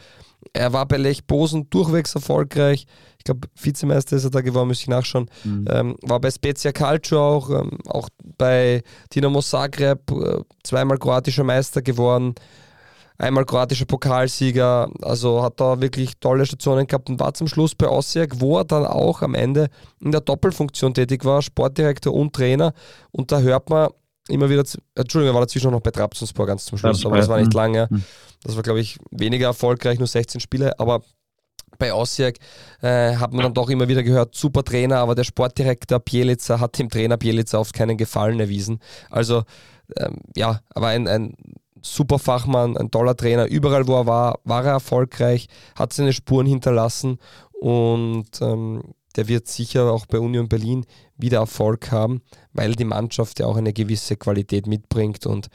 Er 0.54 0.74
war 0.74 0.86
bei 0.86 0.98
Lech 0.98 1.26
Bosen 1.26 1.70
durchwegs 1.70 2.16
erfolgreich. 2.16 2.86
Ich 3.18 3.24
glaube, 3.24 3.48
Vizemeister 3.56 4.16
ist 4.16 4.24
er 4.24 4.32
da 4.32 4.42
geworden, 4.42 4.68
müsste 4.68 4.84
ich 4.84 4.90
nachschauen. 4.90 5.30
Mhm. 5.44 5.66
Ähm, 5.70 5.96
war 6.02 6.20
bei 6.20 6.32
Spezia 6.32 6.72
Calcio 6.72 7.20
auch, 7.20 7.50
ähm, 7.50 7.78
auch 7.88 8.10
bei 8.38 8.82
Dinamo 9.14 9.42
Zagreb, 9.42 10.12
äh, 10.12 10.42
zweimal 10.64 10.98
kroatischer 10.98 11.44
Meister 11.44 11.82
geworden, 11.82 12.36
einmal 13.18 13.46
kroatischer 13.46 13.86
Pokalsieger. 13.86 14.90
Also 15.02 15.44
hat 15.44 15.60
da 15.60 15.80
wirklich 15.80 16.18
tolle 16.20 16.46
Stationen 16.46 16.88
gehabt 16.88 17.10
und 17.10 17.20
war 17.20 17.34
zum 17.34 17.48
Schluss 17.48 17.76
bei 17.76 17.88
Osijek, 17.88 18.42
wo 18.42 18.58
er 18.58 18.66
dann 18.66 18.86
auch 18.86 19.22
am 19.22 19.36
Ende 19.36 19.70
in 20.00 20.12
der 20.12 20.22
Doppelfunktion 20.22 20.94
tätig 20.94 21.24
war, 21.24 21.42
Sportdirektor 21.42 22.14
und 22.14 22.34
Trainer. 22.34 22.74
Und 23.12 23.32
da 23.32 23.40
hört 23.40 23.70
man 23.70 23.90
immer 24.28 24.50
wieder, 24.50 24.64
Entschuldigung, 24.96 25.34
er 25.34 25.34
war 25.34 25.42
dazwischen 25.42 25.72
noch 25.72 25.82
bei 25.82 25.92
Trabzonspor 25.92 26.46
ganz 26.46 26.66
zum 26.66 26.78
Schluss, 26.78 27.06
aber 27.06 27.18
das 27.18 27.28
war 27.28 27.40
nicht 27.40 27.54
lange. 27.54 27.88
Mhm. 27.90 28.04
Das 28.44 28.56
war, 28.56 28.64
glaube 28.64 28.80
ich, 28.80 28.98
weniger 29.12 29.48
erfolgreich, 29.48 30.00
nur 30.00 30.08
16 30.08 30.42
Spiele, 30.42 30.80
aber 30.80 31.02
bei 31.78 31.94
Osijek 31.94 32.38
äh, 32.82 33.16
hat 33.16 33.34
man 33.34 33.44
dann 33.44 33.54
doch 33.54 33.70
immer 33.70 33.88
wieder 33.88 34.04
gehört, 34.04 34.36
super 34.36 34.64
Trainer, 34.64 34.98
aber 34.98 35.16
der 35.16 35.24
Sportdirektor 35.24 36.00
Bielica 36.00 36.60
hat 36.60 36.78
dem 36.78 36.90
Trainer 36.90 37.18
Bielica 37.18 37.58
oft 37.58 37.74
keinen 37.74 37.98
Gefallen 37.98 38.40
erwiesen. 38.40 38.80
Also 39.10 39.44
ähm, 39.98 40.18
ja, 40.36 40.62
aber 40.70 40.88
ein, 40.88 41.08
ein 41.08 41.36
super 41.82 42.20
Fachmann, 42.20 42.78
ein 42.78 42.92
toller 42.92 43.16
Trainer. 43.16 43.48
Überall, 43.48 43.88
wo 43.88 43.96
er 43.96 44.06
war, 44.06 44.40
war 44.44 44.64
er 44.64 44.74
erfolgreich, 44.74 45.48
hat 45.76 45.94
seine 45.94 46.14
Spuren 46.14 46.46
hinterlassen 46.46 47.18
und 47.60 48.28
ähm, 48.42 48.94
der 49.18 49.28
wird 49.28 49.48
sicher 49.48 49.92
auch 49.92 50.06
bei 50.06 50.20
Union 50.20 50.50
Berlin 50.50 50.86
wieder 51.18 51.40
Erfolg 51.40 51.92
haben, 51.92 52.22
weil 52.54 52.74
die 52.74 52.86
Mannschaft 52.86 53.40
ja 53.40 53.46
auch 53.46 53.58
eine 53.58 53.74
gewisse 53.74 54.16
Qualität 54.18 54.68
mitbringt 54.68 55.26
und 55.26 55.50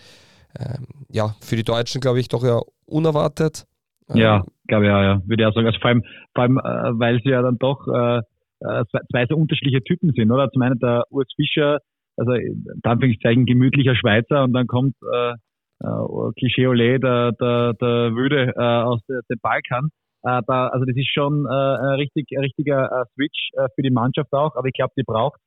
ähm, 0.58 0.86
ja, 1.10 1.34
für 1.40 1.56
die 1.56 1.64
Deutschen 1.64 2.00
glaube 2.00 2.20
ich 2.20 2.28
doch 2.28 2.44
ja 2.44 2.60
unerwartet. 2.86 3.66
Ja, 4.14 4.36
ähm, 4.36 4.42
glaube 4.68 4.84
ich 4.84 4.88
ja, 4.88 5.02
ja, 5.02 5.22
würde 5.26 5.42
ich 5.42 5.46
auch 5.46 5.54
sagen. 5.54 5.66
Also 5.66 5.78
vor 5.80 5.88
allem, 5.88 6.02
vor 6.34 6.42
allem 6.42 6.58
äh, 6.58 7.00
weil 7.00 7.20
sie 7.22 7.30
ja 7.30 7.42
dann 7.42 7.58
doch 7.58 7.86
äh, 7.88 8.18
äh 8.60 8.84
zwei 9.10 9.26
so 9.28 9.36
unterschiedliche 9.36 9.82
Typen 9.82 10.12
sind, 10.12 10.30
oder? 10.30 10.50
Zum 10.50 10.62
einen 10.62 10.78
der 10.78 11.04
Urs 11.10 11.28
Fischer, 11.36 11.78
also 12.16 12.32
in 12.32 12.64
Anführungszeichen 12.82 13.46
gemütlicher 13.46 13.96
Schweizer 13.96 14.44
und 14.44 14.52
dann 14.52 14.66
kommt 14.66 14.94
äh, 15.02 15.32
äh, 15.80 16.32
Klischee 16.38 16.66
Olé, 16.66 16.98
der, 16.98 17.32
der, 17.32 17.74
der 17.74 18.14
Wüde 18.14 18.54
äh, 18.56 18.60
aus 18.60 19.00
dem 19.06 19.38
Balkan. 19.42 19.90
Äh, 20.26 20.42
da, 20.46 20.68
also 20.68 20.84
das 20.84 20.96
ist 20.96 21.12
schon 21.12 21.46
äh, 21.46 21.48
ein 21.48 21.98
richtig, 22.00 22.26
ein 22.32 22.42
richtiger 22.42 22.84
äh, 22.86 23.04
Switch 23.14 23.50
äh, 23.52 23.68
für 23.74 23.82
die 23.82 23.90
Mannschaft 23.90 24.32
auch, 24.32 24.56
aber 24.56 24.66
ich 24.66 24.74
glaube, 24.74 24.92
die 24.96 25.04
braucht 25.04 25.40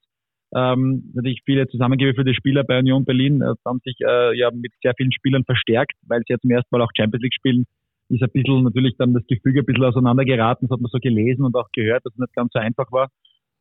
ähm, 0.56 1.12
natürlich 1.14 1.42
viele 1.46 1.68
zusammengewürfelte 1.68 2.34
Spieler 2.34 2.64
bei 2.64 2.80
Union 2.80 3.06
Berlin 3.06 3.42
äh, 3.42 3.54
haben 3.66 3.82
sich 3.84 3.98
äh, 4.02 4.36
ja 4.36 4.50
mit 4.52 4.72
sehr 4.82 4.94
vielen 4.98 5.12
Spielern 5.12 5.44
verstärkt, 5.44 5.94
weil 6.08 6.22
sie 6.22 6.34
ja 6.34 6.40
zum 6.40 6.50
ersten 6.50 6.70
Mal 6.72 6.82
auch 6.82 6.92
Champions 6.98 7.22
League 7.22 7.36
spielen, 7.36 7.66
ist 8.10 8.24
ein 8.24 8.30
bisschen 8.34 8.64
natürlich 8.64 8.96
dann 8.98 9.14
das 9.14 9.26
Gefüge 9.28 9.60
ein 9.60 9.66
bisschen 9.66 9.84
auseinandergeraten, 9.84 10.68
das 10.68 10.76
hat 10.76 10.82
man 10.82 10.90
so 10.92 10.98
gelesen 11.00 11.46
und 11.46 11.56
auch 11.56 11.68
gehört, 11.74 12.04
dass 12.06 12.14
es 12.14 12.20
nicht 12.20 12.34
ganz 12.34 12.52
so 12.54 12.60
einfach 12.60 12.92
war 12.92 13.10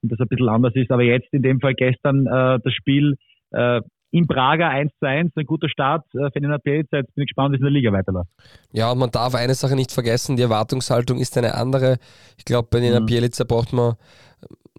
und 0.03 0.11
das 0.11 0.21
ein 0.21 0.29
bisschen 0.29 0.49
anders 0.49 0.75
ist. 0.77 0.91
Aber 0.91 1.03
jetzt 1.03 1.29
in 1.33 1.43
dem 1.43 1.61
Fall 1.61 1.75
gestern 1.75 2.27
äh, 2.27 2.59
das 2.63 2.73
Spiel 2.73 3.17
äh, 3.51 3.83
in 4.11 4.27
Prager 4.27 4.69
1 4.69 4.93
zu 4.99 5.07
1, 5.07 5.33
ein 5.37 5.47
guter 5.47 5.69
Start 5.69 6.05
äh, 6.15 6.31
für 6.31 6.41
den 6.41 6.51
Jetzt 6.51 6.91
bin 6.91 7.07
ich 7.17 7.27
gespannt, 7.27 7.53
wie 7.53 7.57
es 7.57 7.61
in 7.61 7.65
der 7.65 7.73
Liga 7.73 7.93
weiterläuft. 7.93 8.31
Ja, 8.73 8.91
und 8.93 8.99
man 8.99 9.11
darf 9.11 9.35
eine 9.35 9.55
Sache 9.55 9.77
nicht 9.77 9.93
vergessen, 9.93 10.37
die 10.37 10.43
Erwartungshaltung 10.43 11.19
ist 11.19 11.37
eine 11.37 11.55
andere. 11.55 11.99
Ich 12.37 12.45
glaube, 12.45 12.69
bei 12.71 12.81
Nina 12.81 13.01
mhm. 13.01 13.07
Bielica 13.07 13.45
braucht 13.45 13.73
man 13.73 13.97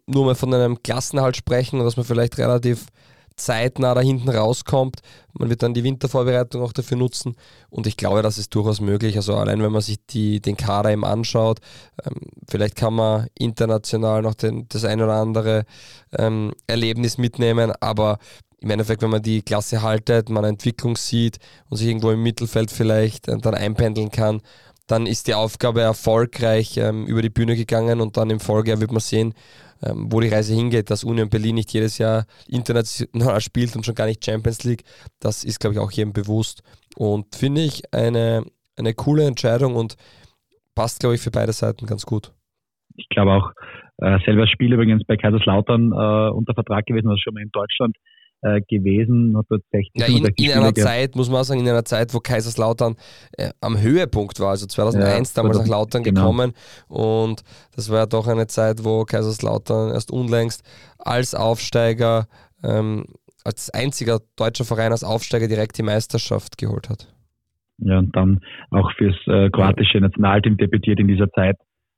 nur 0.07 0.25
mal 0.25 0.35
von 0.35 0.53
einem 0.53 0.81
Klassenhalt 0.81 1.37
sprechen 1.37 1.79
dass 1.79 1.95
man 1.95 2.05
vielleicht 2.05 2.37
relativ 2.39 2.87
zeitnah 3.35 3.93
da 3.93 4.01
hinten 4.01 4.29
rauskommt. 4.29 4.99
Man 5.33 5.49
wird 5.49 5.63
dann 5.63 5.73
die 5.73 5.83
Wintervorbereitung 5.83 6.61
auch 6.61 6.73
dafür 6.73 6.97
nutzen 6.97 7.35
und 7.69 7.87
ich 7.87 7.95
glaube, 7.95 8.21
das 8.21 8.37
ist 8.37 8.53
durchaus 8.53 8.81
möglich. 8.81 9.15
Also 9.15 9.35
allein 9.35 9.63
wenn 9.63 9.71
man 9.71 9.81
sich 9.81 10.05
die, 10.07 10.41
den 10.41 10.57
Kader 10.57 10.91
eben 10.91 11.05
anschaut, 11.05 11.59
ähm, 12.03 12.19
vielleicht 12.49 12.75
kann 12.75 12.93
man 12.93 13.27
international 13.37 14.21
noch 14.21 14.33
den, 14.33 14.67
das 14.69 14.83
ein 14.83 15.01
oder 15.01 15.13
andere 15.13 15.65
ähm, 16.17 16.51
Erlebnis 16.67 17.17
mitnehmen, 17.17 17.71
aber 17.79 18.19
im 18.61 18.69
Endeffekt, 18.69 19.01
wenn 19.01 19.09
man 19.09 19.21
die 19.21 19.41
Klasse 19.41 19.81
haltet, 19.81 20.29
man 20.29 20.43
Entwicklung 20.43 20.95
sieht 20.95 21.37
und 21.69 21.77
sich 21.77 21.87
irgendwo 21.87 22.11
im 22.11 22.23
Mittelfeld 22.23 22.71
vielleicht 22.71 23.27
äh, 23.27 23.37
dann 23.37 23.55
einpendeln 23.55 24.11
kann, 24.11 24.41
dann 24.87 25.05
ist 25.05 25.27
die 25.27 25.35
Aufgabe 25.35 25.81
erfolgreich 25.81 26.77
ähm, 26.77 27.05
über 27.05 27.21
die 27.21 27.29
Bühne 27.29 27.55
gegangen 27.55 28.01
und 28.01 28.17
dann 28.17 28.29
im 28.29 28.39
Folgejahr 28.39 28.81
wird 28.81 28.91
man 28.91 29.01
sehen, 29.01 29.33
ähm, 29.83 30.07
wo 30.11 30.19
die 30.19 30.29
Reise 30.29 30.53
hingeht, 30.53 30.89
dass 30.89 31.03
Union 31.03 31.29
Berlin 31.29 31.55
nicht 31.55 31.71
jedes 31.71 31.99
Jahr 31.99 32.25
international 32.47 33.39
spielt 33.41 33.75
und 33.75 33.85
schon 33.85 33.95
gar 33.95 34.07
nicht 34.07 34.25
Champions 34.25 34.63
League. 34.63 34.83
Das 35.19 35.43
ist, 35.43 35.59
glaube 35.59 35.75
ich, 35.75 35.79
auch 35.79 35.91
jedem 35.91 36.11
bewusst. 36.11 36.63
Und 36.97 37.35
finde 37.35 37.61
ich 37.61 37.93
eine, 37.93 38.43
eine 38.77 38.93
coole 38.93 39.25
Entscheidung 39.25 39.75
und 39.75 39.95
passt, 40.75 40.99
glaube 40.99 41.15
ich, 41.15 41.21
für 41.21 41.31
beide 41.31 41.53
Seiten 41.53 41.85
ganz 41.85 42.05
gut. 42.05 42.33
Ich 42.95 43.07
glaube 43.09 43.31
auch, 43.31 43.51
äh, 43.99 44.17
selber 44.25 44.47
Spiel 44.47 44.73
übrigens 44.73 45.03
bei 45.05 45.15
Kaiserslautern 45.17 45.91
äh, 45.91 46.31
unter 46.31 46.53
Vertrag 46.53 46.85
gewesen, 46.85 47.07
also 47.07 47.19
schon 47.21 47.35
mal 47.35 47.43
in 47.43 47.51
Deutschland 47.51 47.95
äh, 48.41 48.61
gewesen, 48.61 49.35
hat 49.37 49.45
dort 49.49 49.63
60, 49.71 49.91
ja, 49.95 50.07
in, 50.07 50.25
in 50.25 50.51
einer 50.51 50.73
Zeit, 50.73 51.15
muss 51.15 51.29
man 51.29 51.41
auch 51.41 51.43
sagen, 51.43 51.59
in 51.59 51.67
einer 51.67 51.85
Zeit, 51.85 52.13
wo 52.13 52.19
Kaiserslautern 52.19 52.95
äh, 53.37 53.49
am 53.61 53.79
Höhepunkt 53.79 54.39
war, 54.39 54.51
also 54.51 54.65
2001 54.65 55.35
ja, 55.35 55.41
damals 55.41 55.59
nach 55.59 55.67
Lautern 55.67 56.03
genau. 56.03 56.21
gekommen 56.21 56.53
und 56.87 57.43
das 57.75 57.89
war 57.91 57.99
ja 57.99 58.05
doch 58.05 58.27
eine 58.27 58.47
Zeit, 58.47 58.83
wo 58.83 59.03
Kaiserslautern 59.03 59.91
erst 59.91 60.11
unlängst 60.11 60.63
als 60.97 61.35
Aufsteiger, 61.35 62.27
ähm, 62.63 63.05
als 63.43 63.69
einziger 63.69 64.19
deutscher 64.37 64.65
Verein 64.65 64.91
als 64.91 65.03
Aufsteiger 65.03 65.47
direkt 65.47 65.77
die 65.77 65.83
Meisterschaft 65.83 66.57
geholt 66.57 66.89
hat. 66.89 67.07
Ja, 67.79 67.99
und 67.99 68.15
dann 68.15 68.41
auch 68.71 68.91
fürs 68.97 69.15
äh, 69.27 69.49
kroatische 69.49 69.99
Nationalteam 69.99 70.57
debütiert 70.57 70.99
in 70.99 71.07
dieser 71.07 71.31
Zeit, 71.31 71.55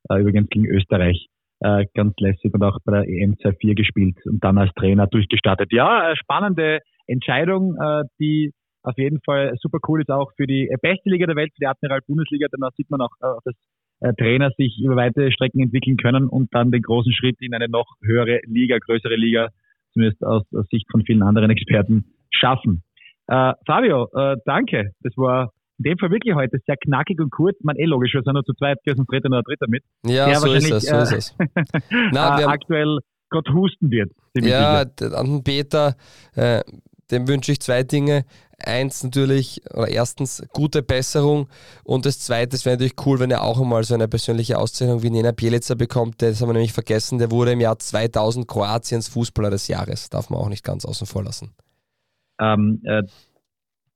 äh, 0.09 0.19
übrigens 0.19 0.49
gegen 0.49 0.65
Österreich 0.67 1.30
äh, 1.61 1.85
ganz 1.93 2.13
lässig 2.19 2.53
und 2.53 2.63
auch 2.63 2.77
bei 2.83 2.91
der 2.91 3.07
EM 3.07 3.35
2-4 3.35 3.75
gespielt 3.75 4.17
und 4.25 4.43
dann 4.43 4.57
als 4.57 4.73
Trainer 4.73 5.07
durchgestartet. 5.07 5.71
Ja, 5.71 6.13
spannende 6.15 6.79
Entscheidung, 7.07 7.75
äh, 7.79 8.03
die 8.19 8.51
auf 8.83 8.97
jeden 8.97 9.19
Fall 9.23 9.53
super 9.59 9.77
cool 9.87 10.01
ist 10.01 10.09
auch 10.09 10.31
für 10.35 10.47
die 10.47 10.67
beste 10.81 11.09
Liga 11.09 11.27
der 11.27 11.35
Welt, 11.35 11.51
für 11.53 11.59
die 11.61 11.67
Admiral 11.67 12.01
Bundesliga, 12.07 12.47
denn 12.51 12.61
da 12.61 12.69
sieht 12.75 12.89
man 12.89 13.01
auch, 13.01 13.11
äh, 13.21 13.39
dass 13.45 13.55
äh, 14.01 14.13
Trainer 14.15 14.49
sich 14.57 14.79
über 14.83 14.95
weite 14.95 15.31
Strecken 15.31 15.61
entwickeln 15.61 15.97
können 15.97 16.27
und 16.27 16.49
dann 16.53 16.71
den 16.71 16.81
großen 16.81 17.13
Schritt 17.13 17.37
in 17.41 17.53
eine 17.53 17.69
noch 17.69 17.85
höhere 18.01 18.39
Liga, 18.45 18.79
größere 18.79 19.15
Liga, 19.15 19.49
zumindest 19.93 20.23
aus, 20.23 20.43
Sicht 20.71 20.87
von 20.89 21.03
vielen 21.05 21.21
anderen 21.21 21.51
Experten, 21.51 22.05
schaffen. 22.31 22.81
Äh, 23.27 23.53
Fabio, 23.67 24.07
äh, 24.15 24.37
danke. 24.45 24.91
Das 25.01 25.15
war 25.15 25.51
in 25.81 25.91
dem 25.91 25.97
Fall 25.97 26.11
wirklich 26.11 26.35
heute 26.35 26.59
sehr 26.65 26.77
knackig 26.77 27.19
und 27.19 27.31
kurz. 27.31 27.57
Man 27.63 27.75
eh 27.75 27.85
logisch, 27.85 28.13
wir 28.13 28.21
sind 28.21 28.33
nur 28.33 28.45
zu 28.45 28.53
zweit, 28.53 28.77
wir 28.83 28.95
sind 28.95 29.09
dritter 29.09 29.29
oder 29.29 29.41
dritter 29.41 29.65
mit. 29.67 29.83
Ja, 30.05 30.27
der 30.27 30.35
so 30.35 30.53
ist 30.53 30.69
es, 30.69 30.85
so 30.85 30.97
ist 30.97 31.11
es. 31.11 31.35
Na, 32.11 32.39
äh, 32.39 32.43
aktuell 32.43 32.99
Gott 33.29 33.49
husten 33.49 33.89
wird. 33.89 34.11
Ja, 34.35 34.81
an 34.81 35.25
den 35.25 35.43
Peter, 35.43 35.95
äh, 36.35 36.61
dem 37.09 37.27
wünsche 37.27 37.51
ich 37.51 37.59
zwei 37.61 37.83
Dinge. 37.83 38.25
Eins 38.63 39.03
natürlich, 39.03 39.61
oder 39.73 39.87
erstens 39.87 40.43
gute 40.53 40.83
Besserung 40.83 41.47
und 41.83 42.05
das 42.05 42.19
zweite 42.19 42.63
wäre 42.63 42.75
natürlich 42.75 42.93
cool, 43.07 43.19
wenn 43.19 43.31
er 43.31 43.41
auch 43.41 43.59
einmal 43.59 43.83
so 43.83 43.95
eine 43.95 44.07
persönliche 44.07 44.59
Auszeichnung 44.59 45.01
wie 45.01 45.09
Nena 45.09 45.31
Bielica 45.31 45.73
bekommt. 45.73 46.21
Das 46.21 46.41
haben 46.41 46.49
wir 46.49 46.53
nämlich 46.53 46.73
vergessen, 46.73 47.17
der 47.17 47.31
wurde 47.31 47.53
im 47.53 47.59
Jahr 47.59 47.79
2000 47.79 48.47
Kroatiens 48.47 49.07
Fußballer 49.07 49.49
des 49.49 49.67
Jahres. 49.67 50.11
Darf 50.11 50.29
man 50.29 50.39
auch 50.39 50.49
nicht 50.49 50.63
ganz 50.63 50.85
außen 50.85 51.07
vor 51.07 51.23
lassen. 51.23 51.55
Ähm, 52.39 52.81
äh, 52.83 53.01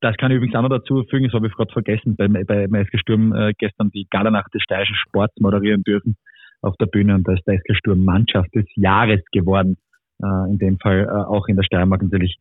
das 0.05 0.17
kann 0.17 0.31
ich 0.31 0.37
übrigens 0.37 0.55
auch 0.55 0.61
noch 0.61 0.69
dazu 0.69 1.03
fügen, 1.09 1.25
das 1.25 1.33
habe 1.33 1.47
ich 1.47 1.53
gerade 1.53 1.73
vergessen, 1.73 2.15
bei, 2.15 2.27
bei 2.27 2.85
Sturm 2.93 3.33
äh, 3.33 3.53
gestern 3.57 3.89
die 3.89 4.05
Galanacht 4.11 4.53
des 4.53 4.61
steirischen 4.61 4.95
Sports 4.95 5.33
moderieren 5.39 5.81
dürfen 5.81 6.15
auf 6.61 6.75
der 6.77 6.85
Bühne 6.85 7.15
und 7.15 7.27
da 7.27 7.33
ist 7.33 7.45
der 7.47 7.57
SK 7.57 7.75
Sturm 7.75 8.05
Mannschaft 8.05 8.53
des 8.53 8.65
Jahres 8.75 9.21
geworden. 9.31 9.77
Äh, 10.21 10.51
in 10.51 10.59
dem 10.59 10.77
Fall 10.77 11.07
äh, 11.09 11.11
auch 11.11 11.47
in 11.47 11.55
der 11.55 11.63
Steiermark 11.63 12.03
natürlich 12.03 12.37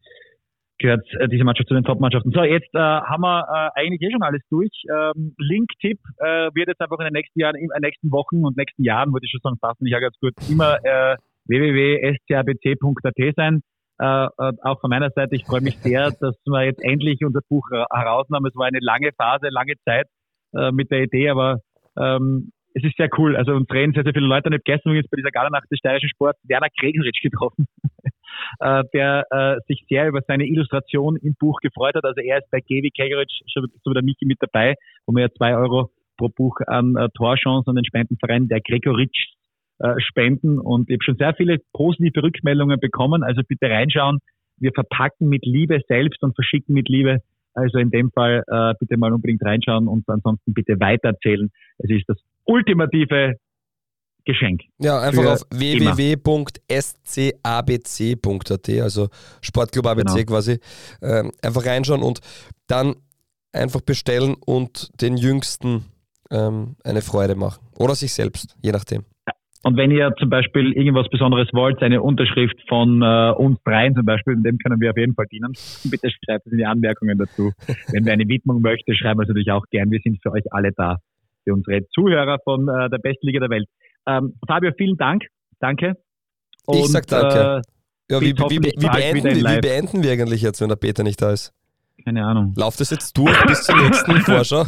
gehört 0.79 1.07
äh, 1.19 1.27
diese 1.29 1.45
Mannschaft 1.45 1.69
zu 1.69 1.75
den 1.75 1.85
Top-Mannschaften. 1.85 2.33
So, 2.33 2.43
jetzt 2.43 2.75
äh, 2.75 2.79
haben 2.79 3.23
wir 3.23 3.47
äh, 3.49 3.81
eigentlich 3.81 4.03
eh 4.03 4.13
schon 4.13 4.23
alles 4.23 4.43
durch. 4.51 4.71
Ähm, 4.91 5.35
Link-Tipp 5.39 5.99
äh, 6.19 6.51
wird 6.53 6.69
jetzt 6.69 6.83
einfach 6.83 6.99
in 6.99 7.07
den 7.07 7.15
nächsten 7.15 7.41
Jahren, 7.41 7.57
in 7.57 7.69
den 7.69 7.81
nächsten 7.81 8.13
Wochen 8.13 8.45
und 8.45 8.59
nächsten 8.59 8.85
Jahren, 8.85 9.13
würde 9.15 9.25
ich 9.25 9.31
schon 9.31 9.41
sagen, 9.43 9.59
passen, 9.59 9.87
ich 9.87 9.93
ganz 9.93 10.19
gut, 10.21 10.35
immer 10.51 10.77
äh, 10.85 11.17
www.scabc.at 11.47 13.35
sein. 13.37 13.63
Äh, 14.01 14.25
äh, 14.25 14.53
auch 14.63 14.81
von 14.81 14.91
meiner 14.91 15.11
Seite, 15.11 15.37
ich 15.37 15.45
freue 15.45 15.61
mich 15.61 15.79
sehr, 15.79 16.11
dass 16.21 16.37
wir 16.47 16.65
jetzt 16.65 16.83
endlich 16.83 17.25
unser 17.25 17.41
Buch 17.49 17.69
herausnahmen. 17.71 18.51
Es 18.51 18.57
war 18.57 18.67
eine 18.67 18.81
lange 18.81 19.11
Phase, 19.17 19.49
lange 19.49 19.75
Zeit 19.85 20.07
äh, 20.55 20.73
mit 20.73 20.91
der 20.91 21.03
Idee, 21.03 21.31
aber 21.31 21.61
ähm, 21.97 22.51
es 22.75 22.83
ist 22.83 22.97
sehr 22.97 23.09
cool. 23.19 23.37
Also 23.37 23.53
uns 23.53 23.71
reden 23.73 23.93
sehr, 23.93 24.03
sehr 24.03 24.13
viele 24.13 24.27
Leute. 24.27 24.49
Ich 24.49 24.55
habe 24.55 24.63
gestern 24.65 24.91
übrigens 24.91 25.11
bei 25.11 25.17
dieser 25.17 25.31
Gala 25.31 25.51
Nacht 25.51 25.71
des 25.71 25.79
steirischen 25.79 26.09
Sports 26.09 26.41
Werner 26.43 26.69
Gregenritsch 26.77 27.23
getroffen. 27.23 27.67
äh, 28.61 28.83
der 28.93 29.25
äh, 29.31 29.61
sich 29.69 29.85
sehr 29.89 30.09
über 30.09 30.21
seine 30.27 30.47
Illustration 30.47 31.17
im 31.17 31.35
Buch 31.39 31.59
gefreut 31.61 31.95
hat. 31.95 32.05
Also 32.05 32.21
er 32.21 32.39
ist 32.39 32.51
bei 32.51 32.61
Gevi 32.61 32.91
Kegeric, 32.91 33.31
so 33.53 33.63
wie 33.63 33.95
der 33.95 34.03
Michi 34.03 34.27
mit 34.27 34.39
dabei, 34.41 34.75
wo 35.07 35.15
wir 35.15 35.23
ja 35.23 35.29
zwei 35.37 35.57
Euro 35.57 35.91
pro 36.17 36.29
Buch 36.29 36.59
an 36.67 36.97
äh, 36.97 37.09
Torchance 37.17 37.69
und 37.69 37.77
den 37.77 37.85
Spendenverein 37.85 38.49
der 38.49 38.61
Gregoritsch 38.61 39.34
äh, 39.79 39.95
spenden. 39.99 40.59
Und 40.59 40.89
ich 40.89 40.95
habe 40.95 41.05
schon 41.05 41.17
sehr 41.17 41.35
viele 41.35 41.59
positive 41.73 42.23
Rückmeldungen 42.23 42.79
bekommen. 42.81 43.23
Also 43.23 43.43
bitte 43.47 43.69
reinschauen. 43.69 44.19
Wir 44.59 44.73
verpacken 44.73 45.29
mit 45.29 45.45
Liebe 45.45 45.81
selbst 45.89 46.23
und 46.23 46.35
verschicken 46.35 46.75
mit 46.75 46.89
Liebe. 46.89 47.19
Also 47.55 47.79
in 47.79 47.91
dem 47.91 48.11
Fall 48.11 48.43
äh, 48.47 48.75
bitte 48.79 48.97
mal 48.97 49.13
unbedingt 49.13 49.45
reinschauen 49.45 49.89
und 49.89 50.09
ansonsten 50.09 50.55
bitte 50.55 50.79
weitererzählen. 50.81 51.51
Es 51.79 51.91
ist 51.91 52.05
das 52.09 52.19
ultimative 52.45 53.35
Geschenk. 54.25 54.63
Ja, 54.79 55.01
einfach 55.01 55.25
auf 55.27 55.43
www.scabc.at, 55.51 56.03
also 58.81 59.09
Sportclub 59.43 59.87
ABC 59.87 60.15
genau. 60.15 60.27
quasi, 60.27 60.59
ähm, 61.03 61.31
einfach 61.43 61.67
reinschauen 61.67 62.03
und 62.03 62.21
dann 62.67 62.97
einfach 63.53 63.83
bestellen 63.83 64.35
und 64.47 64.91
den 65.01 65.17
Jüngsten 65.17 65.85
ähm, 66.31 66.77
eine 66.85 67.03
Freude 67.03 67.35
machen. 67.35 67.67
Oder 67.79 67.95
sich 67.95 68.15
selbst, 68.15 68.57
je 68.63 68.73
nachdem. 68.73 69.05
Und 69.65 69.79
wenn 69.79 69.91
ihr 69.91 70.13
zum 70.19 70.29
Beispiel 70.29 70.73
irgendwas 70.73 71.09
Besonderes 71.09 71.49
wollt, 71.55 71.83
eine 71.83 72.03
Unterschrift 72.03 72.57
von 72.69 73.01
äh, 73.01 73.33
uns 73.33 73.59
dreien 73.65 73.95
zum 73.95 74.05
Beispiel, 74.05 74.35
in 74.35 74.43
dem 74.43 74.59
können 74.59 74.79
wir 74.79 74.91
auf 74.91 74.97
jeden 74.99 75.15
Fall 75.15 75.25
dienen. 75.33 75.55
Bitte 75.85 76.11
schreibt 76.11 76.47
es 76.47 76.53
in 76.53 76.59
die 76.59 76.67
Anmerkungen 76.67 77.17
dazu. 77.17 77.51
wenn 77.93 78.05
wer 78.05 78.13
eine 78.13 78.29
Widmung 78.29 78.61
möchte, 78.61 78.95
schreiben 78.95 79.21
wir 79.21 79.23
es 79.23 79.29
natürlich 79.29 79.51
auch 79.51 79.65
gern. 79.71 79.91
Wir 79.91 80.01
sind 80.05 80.23
für 80.23 80.33
euch 80.33 80.45
alle 80.51 80.73
da, 80.77 80.99
für 81.45 81.55
unsere 81.55 81.89
Zuhörer 81.89 82.39
von 82.45 82.69
äh, 82.69 82.91
der 82.91 82.99
besten 82.99 83.27
Liga 83.27 83.41
der 83.41 83.49
Welt. 83.49 83.67
Ähm, 84.07 84.35
Fabio, 84.47 84.71
vielen 84.77 84.99
Dank. 84.99 85.25
Danke. 85.61 85.95
Und, 86.67 86.77
ich 86.77 86.89
sag 86.89 87.07
danke. 87.07 87.39
Äh, 87.39 87.63
ja, 88.13 88.21
wie, 88.21 88.37
wie, 88.37 88.51
wie, 88.51 88.59
beenden, 88.61 89.35
wie, 89.35 89.61
beenden, 89.61 90.03
wir 90.03 90.13
eigentlich 90.13 90.43
jetzt, 90.43 90.61
wenn 90.61 90.69
der 90.69 90.77
Peter 90.77 91.03
nicht 91.03 91.23
da 91.23 91.33
ist? 91.33 91.55
Keine 92.05 92.23
Ahnung. 92.27 92.53
Lauft 92.55 92.81
das 92.81 92.91
jetzt 92.91 93.17
durch 93.17 93.47
bis 93.47 93.65
zur 93.65 93.77
nächsten 93.77 94.17
Vorschau? 94.21 94.65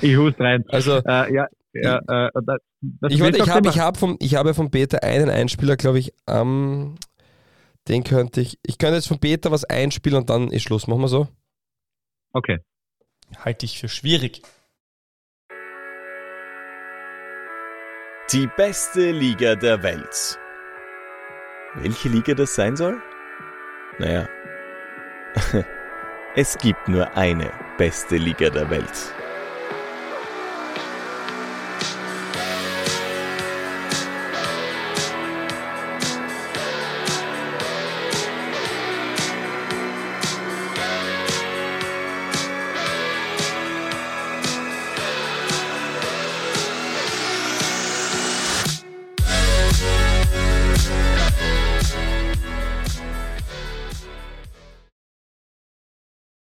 ich 0.00 0.16
hust 0.16 0.40
rein. 0.40 0.64
Also, 0.68 1.00
äh, 1.04 1.34
ja, 1.34 1.48
ja, 1.82 1.98
äh, 1.98 2.30
das, 2.34 2.58
ich, 3.08 3.20
warte, 3.20 3.38
ich, 3.38 3.50
hab, 3.50 3.66
ich, 3.66 3.78
hab 3.78 3.96
vom, 3.96 4.16
ich 4.20 4.36
habe 4.36 4.54
von 4.54 4.70
Peter 4.70 5.02
einen 5.02 5.28
Einspieler, 5.28 5.76
glaube 5.76 5.98
ich, 5.98 6.12
ähm, 6.26 6.94
den 7.88 8.04
könnte 8.04 8.40
ich, 8.40 8.58
ich 8.64 8.78
könnte 8.78 8.96
jetzt 8.96 9.08
von 9.08 9.18
Peter 9.18 9.50
was 9.50 9.64
einspielen 9.64 10.18
und 10.18 10.30
dann 10.30 10.50
ist 10.50 10.62
Schluss. 10.62 10.86
Machen 10.86 11.02
wir 11.02 11.08
so? 11.08 11.28
Okay. 12.32 12.60
Halte 13.38 13.66
ich 13.66 13.78
für 13.78 13.88
schwierig. 13.88 14.42
Die 18.32 18.48
beste 18.56 19.10
Liga 19.10 19.54
der 19.54 19.82
Welt. 19.82 20.38
Welche 21.74 22.08
Liga 22.08 22.34
das 22.34 22.54
sein 22.54 22.76
soll? 22.76 23.02
Naja, 23.98 24.28
es 26.36 26.56
gibt 26.58 26.88
nur 26.88 27.16
eine 27.16 27.52
beste 27.76 28.16
Liga 28.16 28.50
der 28.50 28.70
Welt. 28.70 29.14